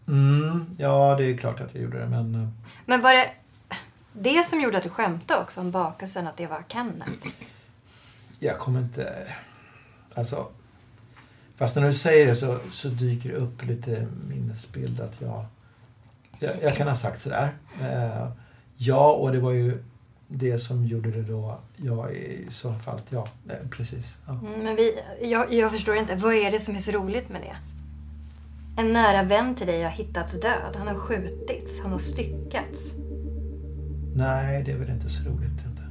Mm, 0.08 0.66
ja, 0.78 1.14
det 1.18 1.24
är 1.24 1.36
klart 1.36 1.60
att 1.60 1.74
jag 1.74 1.82
gjorde 1.82 1.98
det, 1.98 2.06
men... 2.08 2.34
eh, 2.34 2.48
Men 2.84 3.00
var 3.02 3.14
det 3.14 3.30
det 4.12 4.44
som 4.44 4.60
gjorde 4.60 4.78
att 4.78 4.84
du 4.84 4.90
skämtade 4.90 5.40
också 5.42 5.60
om 5.60 5.70
bakelsen, 5.70 6.26
att 6.26 6.36
det 6.36 6.46
var 6.46 6.64
Kenneth? 6.68 7.28
Jag 8.40 8.58
kommer 8.58 8.80
inte... 8.80 9.32
Alltså... 10.14 10.48
Fast 11.56 11.76
när 11.76 11.86
du 11.86 11.92
säger 11.94 12.26
det 12.26 12.36
så, 12.36 12.58
så 12.72 12.88
dyker 12.88 13.28
det 13.28 13.34
upp 13.36 13.64
lite 13.64 14.06
minnesbild 14.28 15.00
att 15.00 15.20
jag... 15.20 15.44
Jag, 16.38 16.62
jag 16.62 16.76
kan 16.76 16.88
ha 16.88 16.94
sagt 16.94 17.20
sådär. 17.20 17.54
Eh, 17.80 18.28
ja, 18.76 19.12
och 19.12 19.32
det 19.32 19.38
var 19.40 19.50
ju 19.52 19.82
det 20.28 20.58
som 20.58 20.86
gjorde 20.86 21.10
det 21.10 21.22
då, 21.22 21.58
ja 21.76 22.10
i 22.10 22.46
så 22.50 22.74
fall, 22.74 23.00
ja 23.10 23.28
precis. 23.70 24.16
Ja. 24.26 24.32
Mm, 24.32 24.60
men 24.64 24.76
vi, 24.76 24.98
jag, 25.22 25.52
jag 25.52 25.70
förstår 25.72 25.96
inte, 25.96 26.14
vad 26.16 26.34
är 26.34 26.50
det 26.50 26.60
som 26.60 26.74
är 26.74 26.78
så 26.78 26.90
roligt 26.90 27.28
med 27.28 27.40
det? 27.42 27.56
En 28.78 28.92
nära 28.92 29.22
vän 29.22 29.54
till 29.54 29.66
dig 29.66 29.82
har 29.82 29.90
hittats 29.90 30.40
död. 30.40 30.76
Han 30.76 30.86
har 30.86 30.94
skjutits, 30.94 31.82
han 31.82 31.92
har 31.92 31.98
styckats. 31.98 32.94
Nej, 34.14 34.62
det 34.64 34.72
är 34.72 34.76
väl 34.76 34.90
inte 34.90 35.10
så 35.10 35.28
roligt 35.28 35.50
inte. 35.50 35.82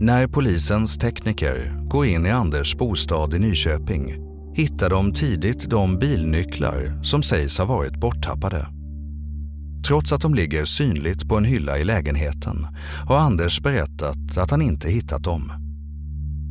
När 0.00 0.26
polisens 0.26 0.98
tekniker 0.98 1.76
går 1.84 2.06
in 2.06 2.26
i 2.26 2.30
Anders 2.30 2.76
bostad 2.76 3.34
i 3.34 3.38
Nyköping 3.38 4.16
hittar 4.54 4.90
de 4.90 5.12
tidigt 5.12 5.70
de 5.70 5.98
bilnycklar 5.98 7.00
som 7.02 7.22
sägs 7.22 7.58
ha 7.58 7.64
varit 7.64 7.96
borttappade. 7.96 8.66
Trots 9.86 10.12
att 10.12 10.20
de 10.20 10.34
ligger 10.34 10.64
synligt 10.64 11.28
på 11.28 11.36
en 11.36 11.44
hylla 11.44 11.78
i 11.78 11.84
lägenheten 11.84 12.66
har 13.06 13.16
Anders 13.16 13.60
berättat 13.60 14.38
att 14.38 14.50
han 14.50 14.62
inte 14.62 14.90
hittat 14.90 15.24
dem. 15.24 15.67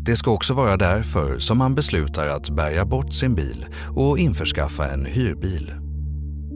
Det 0.07 0.17
ska 0.17 0.31
också 0.31 0.53
vara 0.53 0.77
därför 0.77 1.39
som 1.39 1.61
han 1.61 1.75
beslutar 1.75 2.27
att 2.27 2.49
bärga 2.49 2.85
bort 2.85 3.13
sin 3.13 3.35
bil 3.35 3.65
och 3.95 4.19
införskaffa 4.19 4.91
en 4.91 5.05
hyrbil. 5.05 5.73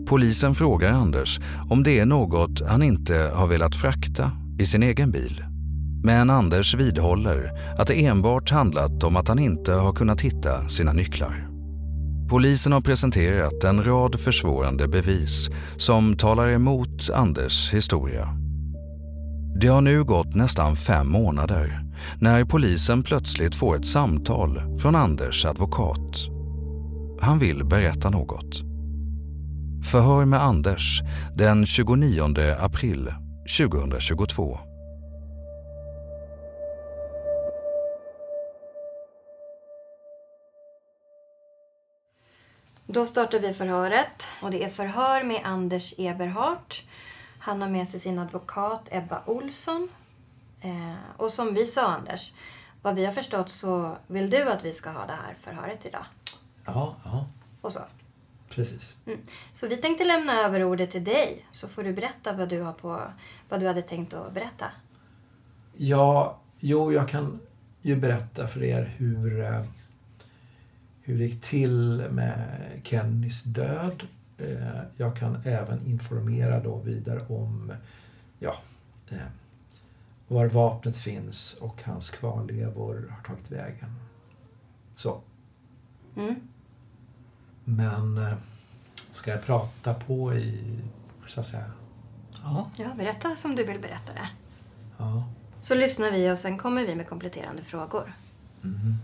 Polisen 0.08 0.56
frågar 0.56 0.90
Anders 0.94 1.40
om 1.70 1.84
det 1.84 2.00
är 2.00 2.06
något 2.06 2.68
han 2.68 2.84
inte 2.84 3.32
har 3.34 3.48
velat 3.48 3.76
frakta 3.76 4.32
i 4.60 4.66
sin 4.66 4.84
egen 4.84 5.12
bil. 5.12 5.44
Men 6.04 6.30
Anders 6.30 6.76
vidhåller 6.76 7.52
att 7.78 7.88
det 7.88 8.06
enbart 8.06 8.52
handlat 8.52 9.04
om 9.04 9.16
att 9.16 9.28
han 9.28 9.40
inte 9.40 9.74
har 9.74 9.94
kunnat 9.94 10.22
hitta 10.22 10.70
sina 10.70 10.94
nycklar. 10.94 11.48
Polisen 12.30 12.72
har 12.72 12.82
presenterat 12.82 13.64
en 13.64 13.84
rad 13.84 14.20
försvårande 14.20 14.88
bevis 14.88 15.50
som 15.78 16.18
talar 16.18 16.50
emot 16.50 17.10
Anders 17.14 17.74
historia. 17.74 18.30
Det 19.62 19.68
har 19.68 19.82
nu 19.82 20.04
gått 20.04 20.36
nästan 20.36 20.76
fem 20.76 21.08
månader 21.08 21.81
när 22.20 22.46
polisen 22.46 23.04
plötsligt 23.04 23.56
får 23.56 23.76
ett 23.76 23.86
samtal 23.86 24.80
från 24.80 24.96
Anders 24.96 25.46
advokat. 25.46 26.16
Han 27.22 27.40
vill 27.40 27.66
berätta 27.66 28.10
något. 28.10 28.62
Förhör 29.92 30.26
med 30.26 30.44
Anders 30.44 31.02
den 31.38 31.66
29 31.66 32.24
april 32.60 33.14
2022. 33.58 34.60
Då 42.94 43.06
startar 43.06 43.40
vi 43.40 43.54
förhöret 43.54 44.28
och 44.42 44.52
det 44.52 44.64
är 44.64 44.70
förhör 44.70 45.24
med 45.24 45.42
Anders 45.44 45.94
Eberhardt. 45.98 46.84
Han 47.40 47.62
har 47.62 47.70
med 47.70 47.88
sig 47.88 48.00
sin 48.00 48.20
advokat 48.20 48.88
Ebba 48.92 49.22
Olsson. 49.26 49.90
Eh, 50.62 50.96
och 51.18 51.32
som 51.32 51.54
vi 51.54 51.66
sa 51.66 51.88
Anders, 51.88 52.34
vad 52.82 52.96
vi 52.96 53.06
har 53.06 53.14
förstått 53.14 53.50
så 53.50 53.98
vill 54.08 54.30
du 54.30 54.52
att 54.52 54.66
vi 54.66 54.74
ska 54.74 54.90
ha 54.90 55.06
det 55.06 55.14
här 55.14 55.36
förhöret 55.42 55.86
idag. 55.86 56.06
Ja, 56.66 56.96
ja. 57.04 57.26
Och 57.62 57.74
så. 57.74 57.80
Precis. 58.50 58.96
Mm. 59.06 59.20
Så 59.54 59.68
vi 59.68 59.78
tänkte 59.78 60.04
lämna 60.04 60.34
över 60.34 60.64
ordet 60.64 60.92
till 60.92 61.04
dig 61.04 61.46
så 61.52 61.68
får 61.68 61.84
du 61.84 61.94
berätta 61.94 62.34
vad 62.34 62.50
du, 62.50 62.62
har 62.62 62.74
på, 62.74 63.02
vad 63.50 63.60
du 63.60 63.68
hade 63.68 63.82
tänkt 63.82 64.14
att 64.14 64.34
berätta. 64.34 64.66
Ja, 65.78 66.40
jo, 66.60 66.94
jag 66.94 67.10
kan 67.10 67.40
ju 67.82 67.96
berätta 67.96 68.48
för 68.48 68.64
er 68.64 68.96
hur 68.98 69.44
eh, 69.44 69.64
hur 71.02 71.18
det 71.18 71.26
gick 71.26 71.42
till 71.42 72.06
med 72.12 72.60
Kennys 72.84 73.44
död. 73.44 74.04
Eh, 74.38 74.82
jag 74.98 75.18
kan 75.18 75.42
även 75.46 75.86
informera 75.86 76.60
då 76.60 76.78
vidare 76.78 77.26
om 77.28 77.74
ja, 78.40 78.56
eh, 79.10 79.18
var 80.32 80.46
vapnet 80.46 80.98
finns 80.98 81.54
och 81.54 81.84
hans 81.84 82.10
kvarlevor 82.10 83.14
har 83.16 83.24
tagit 83.24 83.52
vägen. 83.52 83.96
Så. 84.96 85.22
Mm. 86.16 86.36
Men 87.64 88.18
eh, 88.18 88.34
ska 88.96 89.32
jag 89.32 89.46
prata 89.46 89.94
på 89.94 90.34
i, 90.34 90.80
så 91.28 91.40
att 91.40 91.48
säga? 91.48 91.72
Ja. 92.44 92.70
Ja, 92.76 92.88
berätta 92.98 93.36
som 93.36 93.56
du 93.56 93.64
vill 93.64 93.80
berätta 93.80 94.14
det. 94.14 94.30
Ja. 94.98 95.24
Så 95.62 95.76
lyssnar 95.76 96.12
vi 96.12 96.32
och 96.32 96.38
sen 96.38 96.58
kommer 96.58 96.86
vi 96.86 96.96
med 96.96 97.08
kompletterande 97.08 97.64
frågor. 97.64 98.14
Mm. 98.64 98.96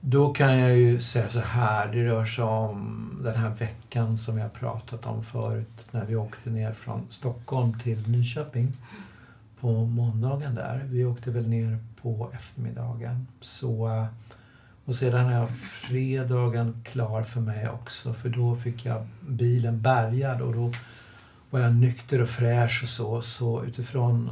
Då 0.00 0.32
kan 0.32 0.58
jag 0.58 0.76
ju 0.76 1.00
säga 1.00 1.30
så 1.30 1.40
här, 1.40 1.92
det 1.92 2.04
rör 2.04 2.24
sig 2.24 2.44
om 2.44 3.10
den 3.22 3.36
här 3.36 3.50
veckan 3.50 4.18
som 4.18 4.38
jag 4.38 4.52
pratat 4.52 5.06
om 5.06 5.24
förut 5.24 5.86
när 5.90 6.04
vi 6.04 6.16
åkte 6.16 6.50
ner 6.50 6.72
från 6.72 7.06
Stockholm 7.10 7.80
till 7.80 8.08
Nyköping 8.08 8.72
på 9.64 9.72
måndagen 9.72 10.54
där. 10.54 10.82
Vi 10.84 11.04
åkte 11.04 11.30
väl 11.30 11.48
ner 11.48 11.78
på 12.02 12.30
eftermiddagen. 12.34 13.26
Så, 13.40 13.88
eh, 13.88 14.06
och 14.84 14.96
sedan 14.96 15.26
är 15.26 15.38
jag 15.38 15.50
fredagen 15.50 16.82
klar 16.84 17.22
för 17.22 17.40
mig 17.40 17.68
också 17.68 18.14
för 18.14 18.28
då 18.28 18.56
fick 18.56 18.84
jag 18.84 19.06
bilen 19.28 19.80
bärgad 19.80 20.40
och 20.40 20.54
då 20.54 20.72
var 21.50 21.60
jag 21.60 21.74
nykter 21.74 22.22
och 22.22 22.28
fräsch 22.28 22.80
och 22.82 22.88
så. 22.88 23.22
Så 23.22 23.64
utifrån 23.64 24.30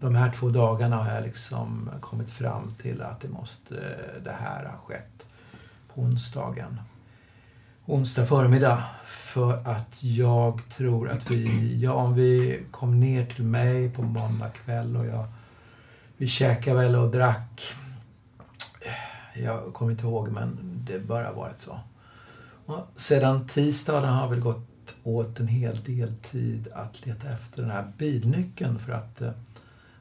de 0.00 0.14
här 0.14 0.32
två 0.32 0.48
dagarna 0.48 0.96
har 0.96 1.14
jag 1.14 1.24
liksom 1.24 1.90
kommit 2.00 2.30
fram 2.30 2.74
till 2.82 3.02
att 3.02 3.20
det 3.20 3.28
måste, 3.28 3.76
eh, 3.76 4.22
det 4.24 4.36
här 4.40 4.64
ha 4.64 4.78
skett 4.78 5.26
på 5.94 6.00
onsdagen. 6.00 6.80
Onsdag 7.90 8.26
förmiddag. 8.26 8.84
För 9.04 9.68
att 9.68 10.04
jag 10.04 10.60
tror 10.68 11.10
att 11.10 11.30
vi, 11.30 11.76
ja 11.82 11.92
om 11.92 12.14
vi 12.14 12.62
kom 12.70 13.00
ner 13.00 13.26
till 13.26 13.44
mig 13.44 13.90
på 13.90 14.02
måndag 14.02 14.48
kväll 14.48 14.96
och 14.96 15.06
jag, 15.06 15.26
vi 16.16 16.26
käkade 16.28 16.76
väl 16.76 16.96
och 16.96 17.10
drack. 17.10 17.74
Jag 19.34 19.74
kommer 19.74 19.90
inte 19.90 20.06
ihåg 20.06 20.28
men 20.28 20.58
det 20.86 20.98
bör 20.98 21.24
ha 21.24 21.32
varit 21.32 21.58
så. 21.58 21.80
Och 22.66 22.78
sedan 22.96 23.46
tisdagen 23.46 24.14
har 24.14 24.28
vi 24.28 24.40
gått 24.40 24.94
åt 25.02 25.40
en 25.40 25.48
hel 25.48 25.82
del 25.82 26.16
tid 26.16 26.68
att 26.74 27.06
leta 27.06 27.28
efter 27.28 27.62
den 27.62 27.70
här 27.70 27.92
bilnyckeln 27.98 28.78
för 28.78 28.92
att 28.92 29.20
eh, 29.20 29.30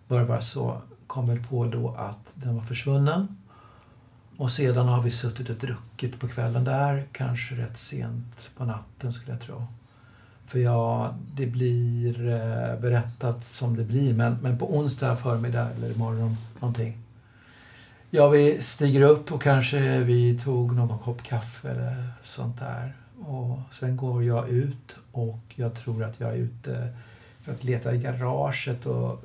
bara 0.07 0.25
vara 0.25 0.41
så, 0.41 0.81
kom 1.07 1.27
väl 1.27 1.43
på 1.43 1.65
då 1.65 1.95
att 1.97 2.33
den 2.33 2.55
var 2.55 2.63
försvunnen. 2.63 3.37
Och 4.37 4.51
sedan 4.51 4.87
har 4.87 5.01
vi 5.01 5.11
suttit 5.11 5.49
och 5.49 5.55
druckit 5.55 6.19
på 6.19 6.27
kvällen 6.27 6.63
där, 6.63 7.05
kanske 7.11 7.55
rätt 7.55 7.77
sent 7.77 8.49
på 8.57 8.65
natten 8.65 9.13
skulle 9.13 9.31
jag 9.31 9.41
tro. 9.41 9.67
För 10.45 10.59
ja, 10.59 11.15
det 11.35 11.45
blir 11.45 12.27
eh, 12.27 12.79
berättat 12.79 13.45
som 13.45 13.77
det 13.77 13.83
blir, 13.83 14.13
men, 14.13 14.37
men 14.41 14.57
på 14.57 14.77
onsdag 14.77 15.15
förmiddag 15.15 15.69
eller 15.69 15.91
imorgon 15.91 16.37
någonting. 16.59 16.97
Ja, 18.09 18.29
vi 18.29 18.61
stiger 18.61 19.01
upp 19.01 19.31
och 19.31 19.41
kanske 19.41 20.03
vi 20.03 20.39
tog 20.39 20.75
någon 20.75 20.99
kopp 20.99 21.23
kaffe 21.23 21.69
eller 21.69 22.03
sånt 22.23 22.59
där. 22.59 22.93
Och 23.19 23.59
sen 23.71 23.97
går 23.97 24.23
jag 24.23 24.49
ut 24.49 24.97
och 25.11 25.39
jag 25.55 25.75
tror 25.75 26.03
att 26.03 26.19
jag 26.19 26.29
är 26.29 26.35
ute 26.35 26.87
för 27.41 27.51
att 27.51 27.63
leta 27.63 27.93
i 27.93 27.97
garaget 27.97 28.85
och 28.85 29.23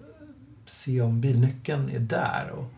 se 0.67 1.01
om 1.01 1.21
bilnyckeln 1.21 1.91
är 1.91 2.01
där. 2.01 2.51
Och 2.51 2.73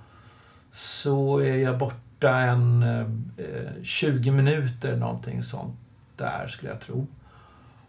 så 0.72 1.38
är 1.38 1.56
jag 1.56 1.78
borta 1.78 2.04
borta 2.20 2.38
en 2.38 2.82
eh, 2.82 3.82
20 3.82 4.30
minuter 4.30 4.96
någonting 4.96 5.42
sånt 5.42 5.76
där 6.16 6.48
skulle 6.48 6.72
jag 6.72 6.80
tro. 6.80 7.06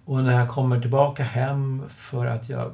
Och 0.05 0.23
när 0.23 0.39
jag 0.39 0.49
kommer 0.49 0.81
tillbaka 0.81 1.23
hem 1.23 1.83
för 1.89 2.25
att 2.25 2.49
jag 2.49 2.71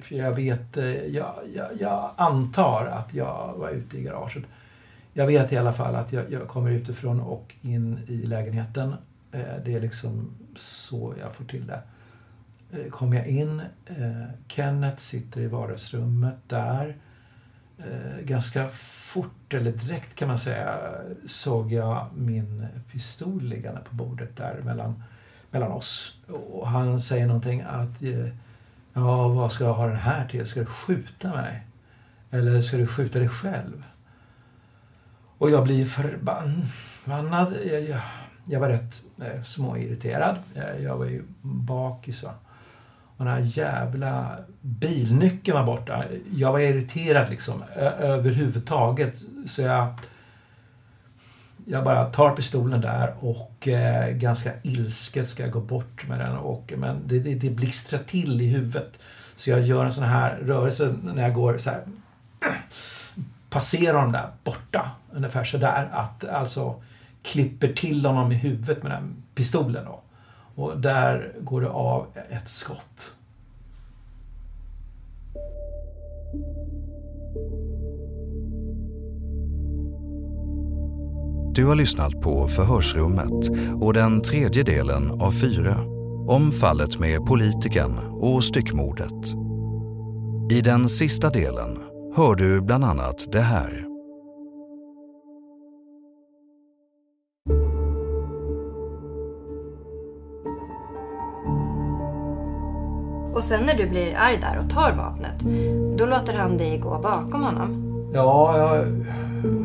för 0.00 0.14
jag 0.14 0.32
vet, 0.32 0.76
eh, 0.76 1.04
jag, 1.06 1.34
jag, 1.54 1.68
jag, 1.80 2.10
antar 2.16 2.86
att 2.86 3.14
jag 3.14 3.54
var 3.56 3.70
ute 3.70 3.98
i 3.98 4.02
garaget. 4.02 4.44
Jag 5.12 5.26
vet 5.26 5.52
i 5.52 5.56
alla 5.56 5.72
fall 5.72 5.94
att 5.94 6.12
jag, 6.12 6.32
jag 6.32 6.48
kommer 6.48 6.70
utifrån 6.70 7.20
och 7.20 7.54
in 7.60 7.98
i 8.08 8.26
lägenheten. 8.26 8.94
Eh, 9.32 9.56
det 9.64 9.74
är 9.74 9.80
liksom 9.80 10.30
så 10.56 11.14
jag 11.20 11.34
får 11.34 11.44
till 11.44 11.66
det. 11.66 11.82
Eh, 12.72 12.90
kommer 12.90 13.16
jag 13.16 13.26
in. 13.26 13.62
Eh, 13.86 14.28
Kenneth 14.48 14.98
sitter 14.98 15.40
i 15.40 15.46
vardagsrummet 15.46 16.36
där. 16.48 16.96
Eh, 17.86 18.20
ganska 18.20 18.68
fort, 18.68 19.54
eller 19.54 19.72
direkt 19.72 20.14
kan 20.14 20.28
man 20.28 20.38
säga, 20.38 20.78
såg 21.26 21.72
jag 21.72 22.06
min 22.14 22.66
pistol 22.92 23.42
liggande 23.42 23.80
på 23.80 23.94
bordet 23.94 24.36
där 24.36 24.60
mellan, 24.64 25.02
mellan 25.50 25.72
oss. 25.72 26.18
Och 26.50 26.68
han 26.68 27.00
säger 27.00 27.26
någonting 27.26 27.60
att 27.60 28.02
eh, 28.02 28.28
Ja, 28.92 29.28
vad 29.28 29.52
ska 29.52 29.64
jag 29.64 29.74
ha 29.74 29.86
den 29.86 29.96
här 29.96 30.28
till? 30.28 30.46
Ska 30.46 30.60
du 30.60 30.66
skjuta 30.66 31.28
mig? 31.28 31.66
Eller 32.30 32.62
ska 32.62 32.76
du 32.76 32.86
skjuta 32.86 33.18
dig 33.18 33.28
själv? 33.28 33.84
Och 35.38 35.50
jag 35.50 35.64
blir 35.64 35.86
förbannad. 35.86 37.56
Jag, 37.64 37.82
jag, 37.82 38.00
jag 38.44 38.60
var 38.60 38.68
rätt 38.68 39.02
eh, 39.22 39.42
småirriterad. 39.42 40.38
Jag, 40.54 40.82
jag 40.82 40.96
var 40.96 41.04
ju 41.04 41.22
bakis. 41.42 42.22
Va? 42.22 42.34
Och 43.20 43.26
den 43.26 43.34
här 43.34 43.42
jävla 43.44 44.36
bilnyckeln 44.60 45.58
var 45.58 45.64
borta. 45.64 46.04
Jag 46.34 46.52
var 46.52 46.58
irriterad 46.58 47.30
liksom 47.30 47.64
överhuvudtaget. 47.98 49.14
Så 49.46 49.62
jag... 49.62 49.94
jag 51.64 51.84
bara 51.84 52.04
tar 52.04 52.36
pistolen 52.36 52.80
där 52.80 53.14
och 53.20 53.68
eh, 53.68 54.10
ganska 54.10 54.52
ilsket 54.62 55.28
ska 55.28 55.42
jag 55.42 55.52
gå 55.52 55.60
bort 55.60 56.08
med 56.08 56.18
den. 56.18 56.36
Och, 56.36 56.72
men 56.76 57.00
det, 57.06 57.18
det, 57.18 57.34
det 57.34 57.50
blixtrar 57.50 57.98
till 57.98 58.40
i 58.40 58.46
huvudet. 58.46 58.98
Så 59.36 59.50
jag 59.50 59.62
gör 59.62 59.84
en 59.84 59.92
sån 59.92 60.04
här 60.04 60.36
rörelse 60.36 60.94
när 61.02 61.22
jag 61.22 61.34
går 61.34 61.58
så 61.58 61.70
här. 61.70 61.82
Passerar 63.50 64.02
dem 64.02 64.12
där 64.12 64.28
borta. 64.44 64.90
Ungefär 65.12 65.44
så 65.44 65.58
där 65.58 65.88
Att 65.92 66.24
alltså 66.24 66.82
klipper 67.22 67.72
till 67.72 68.06
honom 68.06 68.32
i 68.32 68.34
huvudet 68.34 68.82
med 68.82 68.92
den 68.92 69.22
pistolen. 69.34 69.84
Då. 69.84 70.00
Och 70.54 70.80
där 70.80 71.34
går 71.40 71.60
det 71.60 71.70
av 71.70 72.06
ett 72.30 72.48
skott. 72.48 73.14
Du 81.54 81.66
har 81.66 81.74
lyssnat 81.74 82.20
på 82.20 82.48
Förhörsrummet 82.48 83.50
och 83.82 83.94
den 83.94 84.22
tredje 84.22 84.62
delen 84.62 85.10
av 85.10 85.32
fyra 85.32 85.76
om 86.28 86.52
fallet 86.52 86.98
med 86.98 87.26
politiken 87.26 87.98
och 87.98 88.44
styckmordet. 88.44 89.28
I 90.50 90.60
den 90.60 90.88
sista 90.88 91.30
delen 91.30 91.78
hör 92.16 92.34
du 92.34 92.60
bland 92.60 92.84
annat 92.84 93.32
det 93.32 93.40
här. 93.40 93.89
Och 103.40 103.44
sen 103.44 103.66
när 103.66 103.74
du 103.74 103.86
blir 103.86 104.14
arg 104.16 104.38
där 104.40 104.58
och 104.64 104.70
tar 104.70 104.92
vapnet, 104.92 105.40
då 105.98 106.06
låter 106.06 106.34
han 106.34 106.58
dig 106.58 106.78
gå 106.78 106.98
bakom 107.02 107.42
honom. 107.42 108.00
Ja, 108.14 108.58
jag, 108.58 108.84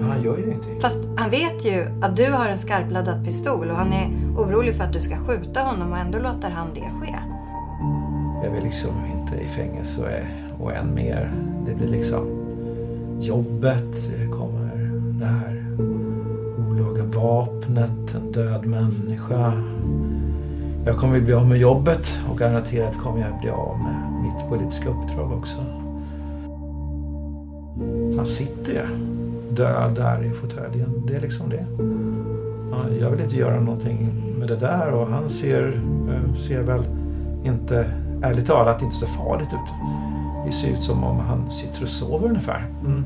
han 0.07 0.23
gör 0.23 0.37
ju 0.37 0.43
ingenting. 0.43 0.81
Fast 0.81 0.97
han 1.17 1.29
vet 1.29 1.65
ju 1.65 1.87
att 2.01 2.15
du 2.15 2.31
har 2.31 2.45
en 2.45 2.57
skarpladdad 2.57 3.25
pistol 3.25 3.69
och 3.69 3.75
han 3.77 3.93
är 3.93 4.07
orolig 4.37 4.75
för 4.75 4.83
att 4.83 4.93
du 4.93 5.01
ska 5.01 5.17
skjuta 5.17 5.59
honom 5.61 5.91
och 5.91 5.97
ändå 5.97 6.19
låter 6.19 6.49
han 6.49 6.67
det 6.73 6.81
ske. 6.81 7.15
Jag 8.43 8.51
vill 8.51 8.63
liksom 8.63 8.91
inte 9.05 9.43
i 9.43 9.47
fängelse 9.47 10.01
och, 10.57 10.65
och 10.65 10.75
än 10.75 10.95
mer. 10.95 11.31
Det 11.65 11.75
blir 11.75 11.87
liksom 11.87 12.27
jobbet, 13.19 14.09
det 14.17 14.27
kommer 14.27 14.91
det 15.19 15.25
här 15.25 15.65
olaga 16.69 17.03
vapnet, 17.03 18.15
en 18.15 18.31
död 18.31 18.65
människa. 18.65 19.53
Jag 20.85 20.97
kommer 20.97 21.17
att 21.17 21.23
bli 21.23 21.33
av 21.33 21.47
med 21.47 21.57
jobbet 21.57 22.19
och 22.31 22.37
garanterat 22.37 22.97
kommer 22.97 23.21
jag 23.21 23.33
att 23.33 23.41
bli 23.41 23.49
av 23.49 23.79
med 23.79 24.23
mitt 24.23 24.49
politiska 24.49 24.89
uppdrag 24.89 25.31
också. 25.31 25.57
Han 28.17 28.25
sitter 28.25 28.73
ju 28.73 28.87
död 29.49 29.95
där 29.95 30.23
i 30.23 30.31
fåtöljen. 30.31 31.03
Det 31.07 31.15
är 31.15 31.21
liksom 31.21 31.49
det. 31.49 31.65
Jag 32.99 33.09
vill 33.09 33.19
inte 33.19 33.35
göra 33.35 33.59
någonting 33.59 34.23
med 34.39 34.47
det 34.47 34.55
där 34.55 34.91
och 34.91 35.07
han 35.07 35.29
ser, 35.29 35.81
eh, 36.09 36.33
ser 36.33 36.63
väl 36.63 36.83
inte, 37.43 37.85
ärligt 38.23 38.45
talat, 38.45 38.81
inte 38.81 38.95
så 38.95 39.07
farligt 39.07 39.49
ut. 39.53 39.73
Det 40.45 40.51
ser 40.51 40.67
ut 40.67 40.83
som 40.83 41.03
om 41.03 41.19
han 41.19 41.51
sitter 41.51 41.83
och 41.83 41.89
sover 41.89 42.27
ungefär. 42.27 42.67
Mm. 42.85 43.05